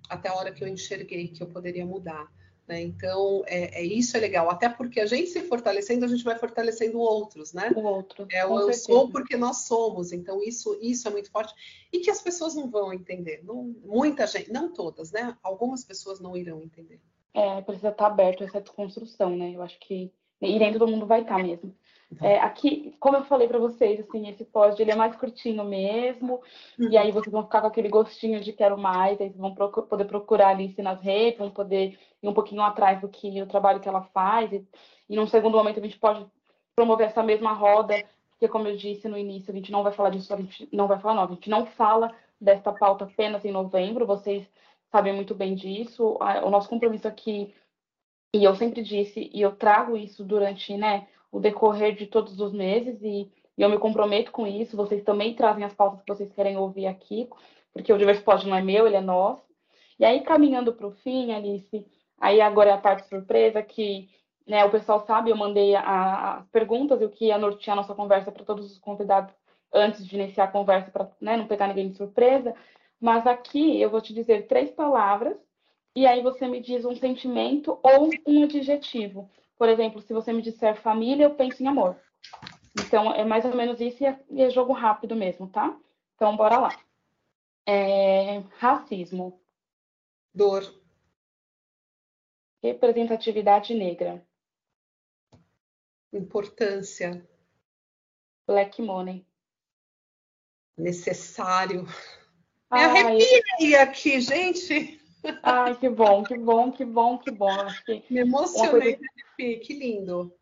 até 0.09 0.29
a 0.29 0.33
hora 0.33 0.51
que 0.51 0.63
eu 0.63 0.67
enxerguei 0.67 1.27
que 1.27 1.43
eu 1.43 1.47
poderia 1.47 1.85
mudar. 1.85 2.27
Né? 2.67 2.81
Então, 2.81 3.43
é, 3.47 3.79
é, 3.79 3.83
isso 3.83 4.17
é 4.17 4.19
legal, 4.19 4.49
até 4.49 4.67
porque 4.67 4.99
a 4.99 5.05
gente 5.05 5.29
se 5.29 5.41
fortalecendo, 5.43 6.03
a 6.03 6.07
gente 6.07 6.23
vai 6.23 6.37
fortalecendo 6.37 6.99
outros, 6.99 7.53
né? 7.53 7.71
O 7.73 7.81
outro. 7.81 8.27
É, 8.29 8.45
o 8.45 8.59
eu 8.59 8.73
sou 8.73 9.09
porque 9.09 9.37
nós 9.37 9.65
somos, 9.65 10.11
então 10.11 10.43
isso, 10.43 10.77
isso 10.81 11.07
é 11.07 11.11
muito 11.11 11.31
forte. 11.31 11.53
E 11.93 11.99
que 11.99 12.11
as 12.11 12.21
pessoas 12.21 12.55
não 12.55 12.69
vão 12.69 12.91
entender. 12.91 13.41
Não, 13.45 13.73
muita 13.85 14.27
gente, 14.27 14.51
não 14.51 14.73
todas, 14.73 15.13
né? 15.13 15.37
Algumas 15.41 15.85
pessoas 15.85 16.19
não 16.19 16.35
irão 16.35 16.61
entender. 16.61 16.99
É, 17.33 17.61
precisa 17.61 17.89
estar 17.89 18.07
aberto 18.07 18.43
a 18.43 18.47
essa 18.47 18.59
desconstrução, 18.59 19.37
né? 19.37 19.53
Eu 19.55 19.61
acho 19.61 19.79
que. 19.79 20.11
E 20.41 20.59
nem 20.59 20.73
todo 20.73 20.87
mundo 20.87 21.05
vai 21.05 21.21
estar 21.21 21.41
mesmo. 21.41 21.73
É, 22.21 22.39
aqui, 22.39 22.95
como 23.01 23.17
eu 23.17 23.25
falei 23.25 23.49
para 23.49 23.59
vocês, 23.59 23.99
assim, 23.99 24.29
esse 24.29 24.45
pós 24.45 24.79
ele 24.79 24.91
é 24.91 24.95
mais 24.95 25.13
curtinho 25.17 25.63
mesmo, 25.65 26.41
e 26.79 26.97
aí 26.97 27.11
vocês 27.11 27.31
vão 27.31 27.43
ficar 27.43 27.59
com 27.59 27.67
aquele 27.67 27.89
gostinho 27.89 28.39
de 28.39 28.53
quero 28.53 28.77
mais, 28.77 29.19
aí 29.19 29.29
vocês 29.29 29.37
vão 29.37 29.53
poder 29.53 30.05
procurar 30.05 30.47
a 30.47 30.49
Alice 30.51 30.81
nas 30.81 31.01
redes, 31.01 31.37
vão 31.37 31.51
poder 31.51 31.99
ir 32.23 32.27
um 32.27 32.33
pouquinho 32.33 32.61
atrás 32.61 33.01
do 33.01 33.09
que 33.09 33.41
o 33.41 33.45
trabalho 33.45 33.81
que 33.81 33.89
ela 33.89 34.03
faz, 34.13 34.53
e, 34.53 34.65
e 35.09 35.15
num 35.17 35.27
segundo 35.27 35.57
momento 35.57 35.79
a 35.79 35.83
gente 35.83 35.99
pode 35.99 36.25
promover 36.73 37.07
essa 37.07 37.21
mesma 37.21 37.51
roda, 37.51 38.01
porque 38.31 38.47
como 38.47 38.69
eu 38.69 38.77
disse 38.77 39.09
no 39.09 39.17
início, 39.17 39.51
a 39.51 39.55
gente 39.55 39.71
não 39.71 39.83
vai 39.83 39.91
falar 39.91 40.09
disso, 40.09 40.33
a 40.33 40.37
gente 40.37 40.69
não 40.71 40.87
vai 40.87 40.99
falar 40.99 41.15
não, 41.15 41.23
a 41.23 41.27
gente 41.27 41.49
não 41.49 41.65
fala 41.65 42.15
desta 42.39 42.71
pauta 42.71 43.03
apenas 43.03 43.43
em 43.43 43.51
novembro, 43.51 44.05
vocês 44.05 44.47
sabem 44.89 45.13
muito 45.13 45.35
bem 45.35 45.55
disso, 45.55 46.17
o 46.43 46.49
nosso 46.49 46.69
compromisso 46.69 47.07
aqui, 47.07 47.53
e 48.33 48.45
eu 48.45 48.55
sempre 48.55 48.81
disse, 48.81 49.29
e 49.33 49.41
eu 49.41 49.55
trago 49.57 49.97
isso 49.97 50.23
durante, 50.23 50.77
né, 50.77 51.07
o 51.37 51.39
decorrer 51.39 51.95
de 51.95 52.07
todos 52.07 52.39
os 52.39 52.51
meses 52.51 52.99
e, 53.03 53.31
e, 53.55 53.61
eu 53.61 53.69
me 53.69 53.77
comprometo 53.77 54.31
com 54.31 54.47
isso. 54.47 54.75
Vocês 54.75 55.03
também 55.03 55.35
trazem 55.35 55.63
as 55.63 55.73
pautas 55.73 56.01
que 56.01 56.11
vocês 56.11 56.33
querem 56.33 56.57
ouvir 56.57 56.87
aqui, 56.87 57.29
porque 57.71 57.93
o 57.93 57.97
Diverspod 57.97 58.47
não 58.47 58.57
é 58.57 58.61
meu, 58.61 58.87
ele 58.87 58.95
é 58.95 59.01
nosso. 59.01 59.45
E 59.99 60.05
aí, 60.05 60.21
caminhando 60.21 60.73
para 60.73 60.87
o 60.87 60.91
fim, 60.91 61.31
Alice, 61.31 61.85
aí 62.19 62.41
agora 62.41 62.71
é 62.71 62.73
a 62.73 62.77
parte 62.79 63.07
surpresa 63.07 63.61
que 63.61 64.09
né, 64.47 64.65
o 64.65 64.71
pessoal 64.71 65.05
sabe, 65.05 65.29
eu 65.29 65.35
mandei 65.35 65.75
as 65.75 66.47
perguntas 66.49 67.01
e 67.01 67.05
o 67.05 67.09
que 67.09 67.25
ia 67.25 67.37
nortear 67.37 67.77
a 67.77 67.81
nossa 67.81 67.93
conversa 67.93 68.31
para 68.31 68.45
todos 68.45 68.71
os 68.71 68.79
convidados 68.79 69.33
antes 69.71 70.07
de 70.07 70.15
iniciar 70.15 70.45
a 70.45 70.51
conversa, 70.51 70.89
para 70.89 71.11
né, 71.21 71.37
não 71.37 71.45
pegar 71.45 71.67
ninguém 71.67 71.89
de 71.89 71.97
surpresa. 71.97 72.55
Mas 72.99 73.27
aqui 73.27 73.79
eu 73.79 73.91
vou 73.91 74.01
te 74.01 74.11
dizer 74.11 74.47
três 74.47 74.71
palavras 74.71 75.37
e 75.95 76.07
aí 76.07 76.23
você 76.23 76.47
me 76.47 76.59
diz 76.59 76.83
um 76.83 76.95
sentimento 76.95 77.77
ou 77.83 78.09
um 78.27 78.43
adjetivo. 78.43 79.29
Por 79.57 79.69
exemplo, 79.69 80.01
se 80.01 80.13
você 80.13 80.31
me 80.31 80.41
disser 80.41 80.75
família, 80.75 81.25
eu 81.25 81.35
penso 81.35 81.63
em 81.63 81.67
amor. 81.67 81.99
Então, 82.79 83.13
é 83.13 83.25
mais 83.25 83.43
ou 83.43 83.55
menos 83.55 83.81
isso 83.81 84.03
e 84.03 84.05
é, 84.05 84.19
e 84.29 84.41
é 84.41 84.49
jogo 84.49 84.73
rápido 84.73 85.15
mesmo, 85.15 85.49
tá? 85.49 85.75
Então, 86.15 86.37
bora 86.37 86.59
lá. 86.59 86.79
É, 87.65 88.39
racismo. 88.57 89.41
Dor. 90.33 90.63
Representatividade 92.61 93.73
negra. 93.73 94.25
Importância. 96.13 97.27
Black 98.45 98.81
money. 98.81 99.25
Necessário. 100.77 101.85
Me 102.71 102.83
arrepiei 102.83 103.75
aqui, 103.75 104.21
gente. 104.21 104.96
Ai, 105.43 105.75
que 105.75 105.89
bom, 105.89 106.23
que 106.23 106.37
bom, 106.37 106.71
que 106.71 106.85
bom, 106.85 107.17
que 107.17 107.31
bom. 107.31 107.49
Acho 107.49 107.83
que 107.83 108.03
Me 108.09 108.21
emocionei, 108.21 108.97
coisa... 108.97 109.59
que 109.59 109.73
lindo. 109.73 110.33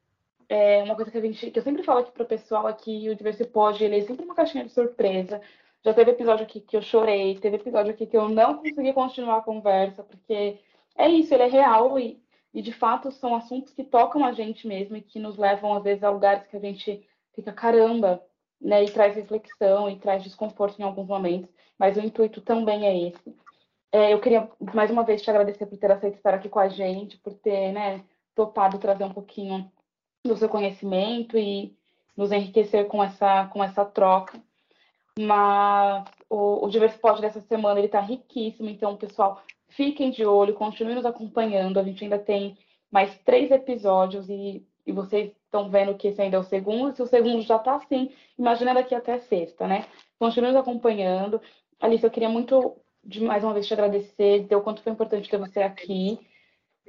É 0.48 0.84
uma 0.84 0.96
coisa 0.96 1.10
que 1.10 1.18
a 1.18 1.22
gente, 1.22 1.50
que 1.50 1.58
eu 1.58 1.64
sempre 1.64 1.84
falo 1.84 2.02
aqui 2.02 2.12
para 2.12 2.24
o 2.24 2.28
pessoal 2.28 2.68
aqui, 2.68 3.10
o 3.10 3.16
Diversipod, 3.16 3.84
ele 3.84 3.98
é 3.98 4.02
sempre 4.02 4.26
uma 4.26 4.36
caixinha 4.36 4.64
de 4.64 4.72
surpresa. 4.72 5.42
Já 5.84 5.94
teve 5.94 6.12
episódio 6.12 6.46
aqui 6.46 6.60
que 6.60 6.78
eu 6.78 6.82
chorei, 6.82 7.38
teve 7.40 7.58
episódio 7.58 7.92
aqui 7.92 8.06
que 8.06 8.18
eu 8.18 8.30
não 8.30 8.58
consegui 8.58 8.94
continuar 8.94 9.38
a 9.38 9.42
conversa, 9.42 10.04
porque 10.04 10.60
é 10.96 11.10
isso, 11.10 11.34
ele 11.34 11.44
é 11.44 11.48
real 11.48 12.00
e, 12.00 12.22
e 12.54 12.62
de 12.62 12.72
fato 12.72 13.12
são 13.12 13.36
assuntos 13.36 13.74
que 13.74 13.84
tocam 13.84 14.24
a 14.24 14.32
gente 14.32 14.68
mesmo 14.68 14.96
e 14.98 15.02
que 15.02 15.20
nos 15.20 15.38
levam 15.38 15.74
às 15.74 15.84
vezes 15.84 16.04
a 16.04 16.10
lugares 16.10 16.48
que 16.48 16.58
a 16.58 16.60
gente 16.60 17.08
fica 17.34 17.52
caramba, 17.52 18.24
né? 18.62 18.84
E 18.84 18.92
traz 18.92 19.16
reflexão 19.16 19.90
e 19.90 19.98
traz 19.98 20.24
desconforto 20.24 20.80
em 20.80 20.84
alguns 20.84 21.08
momentos, 21.08 21.50
mas 21.78 21.98
o 21.98 22.02
intuito 22.02 22.42
também 22.42 22.86
é 22.86 23.08
esse. 23.10 23.36
É, 23.96 24.12
eu 24.12 24.20
queria 24.20 24.50
mais 24.74 24.92
uma 24.92 25.06
vez 25.06 25.22
te 25.22 25.30
agradecer 25.30 25.66
por 25.66 25.78
ter 25.78 25.90
aceito 25.90 26.18
estar 26.18 26.34
aqui 26.34 26.50
com 26.50 26.60
a 26.60 26.68
gente, 26.68 27.18
por 27.20 27.34
ter 27.34 27.72
né, 27.72 28.04
topado 28.36 28.78
trazer 28.78 29.06
um 29.06 29.14
pouquinho 29.14 29.72
do 30.22 30.36
seu 30.36 30.50
conhecimento 30.50 31.38
e 31.38 31.74
nos 32.18 32.30
enriquecer 32.30 32.88
com 32.88 33.02
essa, 33.02 33.48
com 33.48 33.64
essa 33.64 33.86
troca. 33.86 34.38
Mas 35.18 36.04
o, 36.30 36.66
o 36.66 36.70
Diverspod 36.70 37.22
dessa 37.22 37.40
semana 37.40 37.80
está 37.80 38.02
riquíssimo, 38.02 38.70
então, 38.70 38.98
pessoal, 38.98 39.42
fiquem 39.70 40.12
de 40.12 40.26
olho, 40.26 40.56
continuem 40.56 40.98
nos 40.98 41.06
acompanhando. 41.06 41.80
A 41.80 41.84
gente 41.84 42.04
ainda 42.04 42.20
tem 42.20 42.58
mais 42.92 43.18
três 43.20 43.50
episódios 43.50 44.28
e, 44.28 44.68
e 44.86 44.92
vocês 44.92 45.32
estão 45.46 45.70
vendo 45.70 45.96
que 45.96 46.10
esse 46.10 46.22
ainda 46.22 46.36
é 46.36 46.40
o 46.42 46.44
segundo. 46.44 46.94
Se 46.94 47.02
o 47.02 47.08
segundo 47.08 47.42
já 47.44 47.56
está 47.56 47.78
assim, 47.78 48.12
imagina 48.38 48.74
daqui 48.74 48.94
até 48.94 49.20
sexta, 49.20 49.66
né? 49.66 49.86
Continuem 50.20 50.52
nos 50.52 50.62
acompanhando. 50.62 51.40
Alice, 51.80 52.04
eu 52.04 52.12
queria 52.12 52.28
muito 52.28 52.76
de 53.06 53.22
mais 53.22 53.44
uma 53.44 53.54
vez 53.54 53.68
te 53.68 53.74
agradecer, 53.74 54.42
dizer 54.44 54.56
o 54.56 54.62
quanto 54.62 54.82
foi 54.82 54.92
importante 54.92 55.30
ter 55.30 55.38
você 55.38 55.62
aqui, 55.62 56.20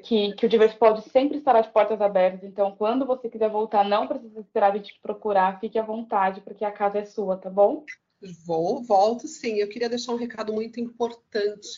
que, 0.02 0.32
que 0.32 0.46
o 0.46 0.48
Diverso 0.48 0.76
pode 0.78 1.08
sempre 1.10 1.38
estará 1.38 1.60
de 1.60 1.70
portas 1.70 2.00
abertas. 2.00 2.42
Então, 2.44 2.74
quando 2.76 3.06
você 3.06 3.28
quiser 3.28 3.50
voltar, 3.50 3.84
não 3.84 4.06
precisa 4.06 4.40
esperar 4.40 4.76
gente 4.76 4.94
te 4.94 5.00
procurar, 5.00 5.60
fique 5.60 5.78
à 5.78 5.82
vontade, 5.82 6.40
porque 6.40 6.64
a 6.64 6.72
casa 6.72 6.98
é 6.98 7.04
sua, 7.04 7.36
tá 7.36 7.50
bom? 7.50 7.84
Vou, 8.46 8.82
volto 8.82 9.28
sim. 9.28 9.56
Eu 9.56 9.68
queria 9.68 9.88
deixar 9.88 10.12
um 10.12 10.16
recado 10.16 10.52
muito 10.52 10.80
importante 10.80 11.68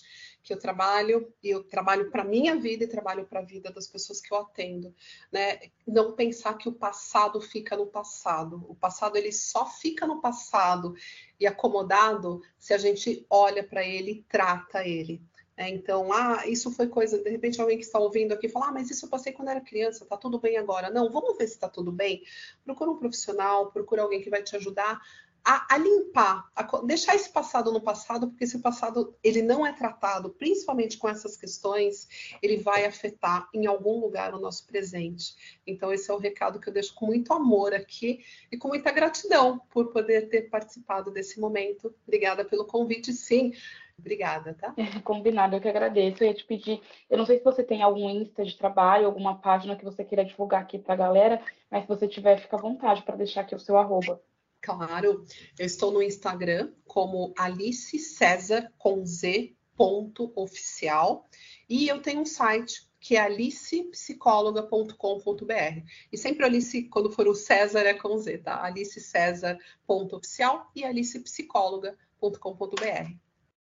que 0.42 0.52
eu 0.52 0.58
trabalho, 0.58 1.32
e 1.42 1.50
eu 1.50 1.62
trabalho 1.62 2.10
para 2.10 2.24
minha 2.24 2.56
vida 2.56 2.84
e 2.84 2.88
trabalho 2.88 3.26
para 3.26 3.40
a 3.40 3.44
vida 3.44 3.70
das 3.70 3.86
pessoas 3.86 4.20
que 4.20 4.32
eu 4.32 4.38
atendo, 4.38 4.94
né? 5.30 5.60
Não 5.86 6.12
pensar 6.12 6.54
que 6.54 6.68
o 6.68 6.72
passado 6.72 7.40
fica 7.40 7.76
no 7.76 7.86
passado. 7.86 8.64
O 8.68 8.74
passado 8.74 9.16
ele 9.16 9.32
só 9.32 9.66
fica 9.66 10.06
no 10.06 10.20
passado 10.20 10.94
e 11.38 11.46
acomodado 11.46 12.40
se 12.58 12.72
a 12.72 12.78
gente 12.78 13.26
olha 13.28 13.62
para 13.62 13.84
ele 13.84 14.10
e 14.10 14.22
trata 14.22 14.86
ele. 14.86 15.22
É, 15.58 15.68
então, 15.68 16.12
ah, 16.12 16.46
isso 16.46 16.70
foi 16.70 16.86
coisa, 16.86 17.18
de 17.18 17.28
repente 17.28 17.60
alguém 17.60 17.76
que 17.76 17.84
está 17.84 17.98
ouvindo 17.98 18.32
aqui 18.32 18.48
fala, 18.48 18.68
ah, 18.68 18.72
mas 18.72 18.92
isso 18.92 19.06
eu 19.06 19.10
passei 19.10 19.32
quando 19.32 19.48
era 19.48 19.60
criança, 19.60 20.06
tá 20.06 20.16
tudo 20.16 20.38
bem 20.38 20.56
agora. 20.56 20.88
Não, 20.88 21.10
vamos 21.10 21.36
ver 21.36 21.48
se 21.48 21.54
está 21.54 21.68
tudo 21.68 21.90
bem. 21.90 22.22
Procura 22.64 22.92
um 22.92 22.96
profissional, 22.96 23.72
procura 23.72 24.02
alguém 24.02 24.22
que 24.22 24.30
vai 24.30 24.40
te 24.40 24.54
ajudar 24.54 25.00
a, 25.44 25.74
a 25.74 25.78
limpar, 25.78 26.50
a 26.54 26.62
deixar 26.82 27.14
esse 27.14 27.30
passado 27.30 27.72
no 27.72 27.80
passado, 27.80 28.28
porque 28.28 28.46
se 28.46 28.56
o 28.56 28.60
passado 28.60 29.16
ele 29.22 29.42
não 29.42 29.66
é 29.66 29.72
tratado, 29.72 30.30
principalmente 30.30 30.98
com 30.98 31.08
essas 31.08 31.36
questões, 31.36 32.08
ele 32.42 32.58
vai 32.58 32.84
afetar 32.84 33.48
em 33.54 33.66
algum 33.66 34.00
lugar 34.00 34.34
o 34.34 34.40
nosso 34.40 34.66
presente. 34.66 35.34
Então 35.66 35.92
esse 35.92 36.10
é 36.10 36.14
o 36.14 36.18
recado 36.18 36.60
que 36.60 36.68
eu 36.68 36.72
deixo 36.72 36.94
com 36.94 37.06
muito 37.06 37.32
amor 37.32 37.72
aqui 37.72 38.24
e 38.52 38.56
com 38.56 38.68
muita 38.68 38.90
gratidão 38.90 39.60
por 39.70 39.92
poder 39.92 40.28
ter 40.28 40.50
participado 40.50 41.10
desse 41.10 41.40
momento. 41.40 41.94
Obrigada 42.06 42.44
pelo 42.44 42.64
convite, 42.64 43.12
sim. 43.12 43.52
Obrigada, 43.98 44.54
tá? 44.54 44.72
É, 44.76 45.00
combinado, 45.00 45.56
eu 45.56 45.60
que 45.60 45.68
agradeço. 45.68 46.22
Eu 46.22 46.28
ia 46.28 46.34
te 46.34 46.44
pedir, 46.44 46.80
eu 47.10 47.18
não 47.18 47.26
sei 47.26 47.38
se 47.38 47.44
você 47.44 47.64
tem 47.64 47.82
algum 47.82 48.08
Insta 48.08 48.44
de 48.44 48.56
trabalho, 48.56 49.06
alguma 49.06 49.38
página 49.38 49.74
que 49.74 49.84
você 49.84 50.04
queira 50.04 50.24
divulgar 50.24 50.62
aqui 50.62 50.78
para 50.78 50.94
a 50.94 50.96
galera, 50.96 51.42
mas 51.70 51.82
se 51.82 51.88
você 51.88 52.06
tiver, 52.06 52.38
fica 52.38 52.56
à 52.56 52.60
vontade 52.60 53.02
para 53.02 53.16
deixar 53.16 53.40
aqui 53.40 53.54
o 53.54 53.58
seu 53.58 53.76
arroba. 53.76 54.20
Claro, 54.60 55.24
eu 55.58 55.66
estou 55.66 55.92
no 55.92 56.02
Instagram 56.02 56.72
como 56.84 57.32
Alice 57.38 57.96
César 57.98 58.72
com 58.76 59.04
Z 59.04 59.54
ponto 59.76 60.32
oficial 60.34 61.28
e 61.68 61.86
eu 61.86 62.02
tenho 62.02 62.22
um 62.22 62.26
site 62.26 62.88
que 63.00 63.14
é 63.16 63.20
alicepsicóloga.com.br. 63.20 65.82
E 66.12 66.18
sempre 66.18 66.44
Alice, 66.44 66.82
quando 66.88 67.12
for 67.12 67.28
o 67.28 67.34
César, 67.34 67.86
é 67.86 67.94
com 67.94 68.18
Z, 68.18 68.38
tá? 68.38 68.64
alicecesar.oficial 68.64 70.68
e 70.74 70.84
alicepsicóloga.com.br. 70.84 73.12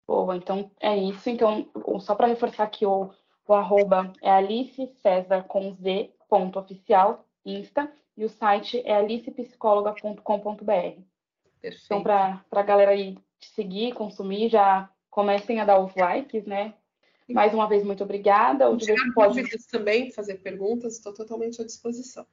Boa, 0.07 0.35
então 0.35 0.71
é 0.79 0.97
isso. 0.97 1.29
Então, 1.29 1.69
só 1.99 2.15
para 2.15 2.25
reforçar 2.27 2.63
aqui 2.63 2.83
o, 2.85 3.11
o 3.47 3.53
arroba 3.53 4.11
é 4.21 4.31
Alice 4.31 4.91
César 5.03 5.43
com 5.43 5.75
Z 5.75 6.11
ponto 6.27 6.57
oficial, 6.57 7.27
Insta 7.45 7.93
e 8.21 8.25
o 8.25 8.29
site 8.29 8.83
é 8.85 8.93
alicepsicóloga.com.br. 8.93 11.01
Então, 11.63 12.03
para 12.03 12.43
a 12.51 12.61
galera 12.61 12.91
aí 12.91 13.17
te 13.39 13.49
seguir, 13.49 13.95
consumir, 13.95 14.47
já 14.47 14.87
comecem 15.09 15.59
a 15.59 15.65
dar 15.65 15.79
os 15.79 15.95
likes, 15.95 16.45
né? 16.45 16.75
Mais 17.27 17.51
uma 17.51 17.67
vez, 17.67 17.83
muito 17.83 18.03
obrigada. 18.03 18.69
O 18.69 18.77
Diverso 18.77 19.11
pode 19.15 19.43
também 19.71 20.11
fazer 20.11 20.35
perguntas, 20.35 20.97
estou 20.97 21.15
totalmente 21.15 21.63
à 21.63 21.65
disposição. 21.65 22.23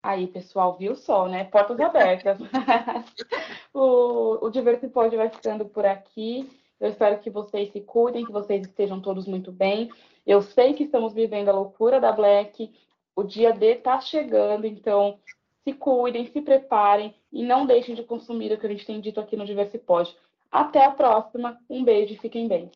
Aí, 0.00 0.28
pessoal, 0.28 0.78
viu 0.78 0.94
só, 0.94 1.26
né? 1.26 1.42
Portas 1.42 1.80
abertas. 1.80 2.38
o, 3.74 4.46
o 4.46 4.50
Diverso 4.50 4.88
Pode 4.90 5.16
vai 5.16 5.28
ficando 5.28 5.64
por 5.64 5.84
aqui. 5.84 6.48
Eu 6.78 6.88
espero 6.88 7.18
que 7.18 7.30
vocês 7.30 7.72
se 7.72 7.80
cuidem, 7.80 8.24
que 8.24 8.32
vocês 8.32 8.64
estejam 8.64 9.00
todos 9.00 9.26
muito 9.26 9.50
bem. 9.50 9.90
Eu 10.24 10.40
sei 10.40 10.74
que 10.74 10.84
estamos 10.84 11.12
vivendo 11.12 11.48
a 11.48 11.52
loucura 11.52 12.00
da 12.00 12.12
Black, 12.12 12.70
o 13.14 13.22
dia 13.22 13.52
D 13.52 13.74
está 13.74 14.00
chegando, 14.00 14.66
então 14.66 15.18
se 15.64 15.72
cuidem, 15.72 16.26
se 16.26 16.40
preparem 16.40 17.14
e 17.32 17.44
não 17.44 17.66
deixem 17.66 17.94
de 17.94 18.02
consumir 18.02 18.52
o 18.52 18.58
que 18.58 18.66
a 18.66 18.68
gente 18.68 18.86
tem 18.86 19.00
dito 19.00 19.20
aqui 19.20 19.36
no 19.36 19.46
Diversipod. 19.46 20.14
Até 20.50 20.84
a 20.84 20.90
próxima, 20.90 21.58
um 21.68 21.84
beijo 21.84 22.14
e 22.14 22.18
fiquem 22.18 22.48
bem. 22.48 22.70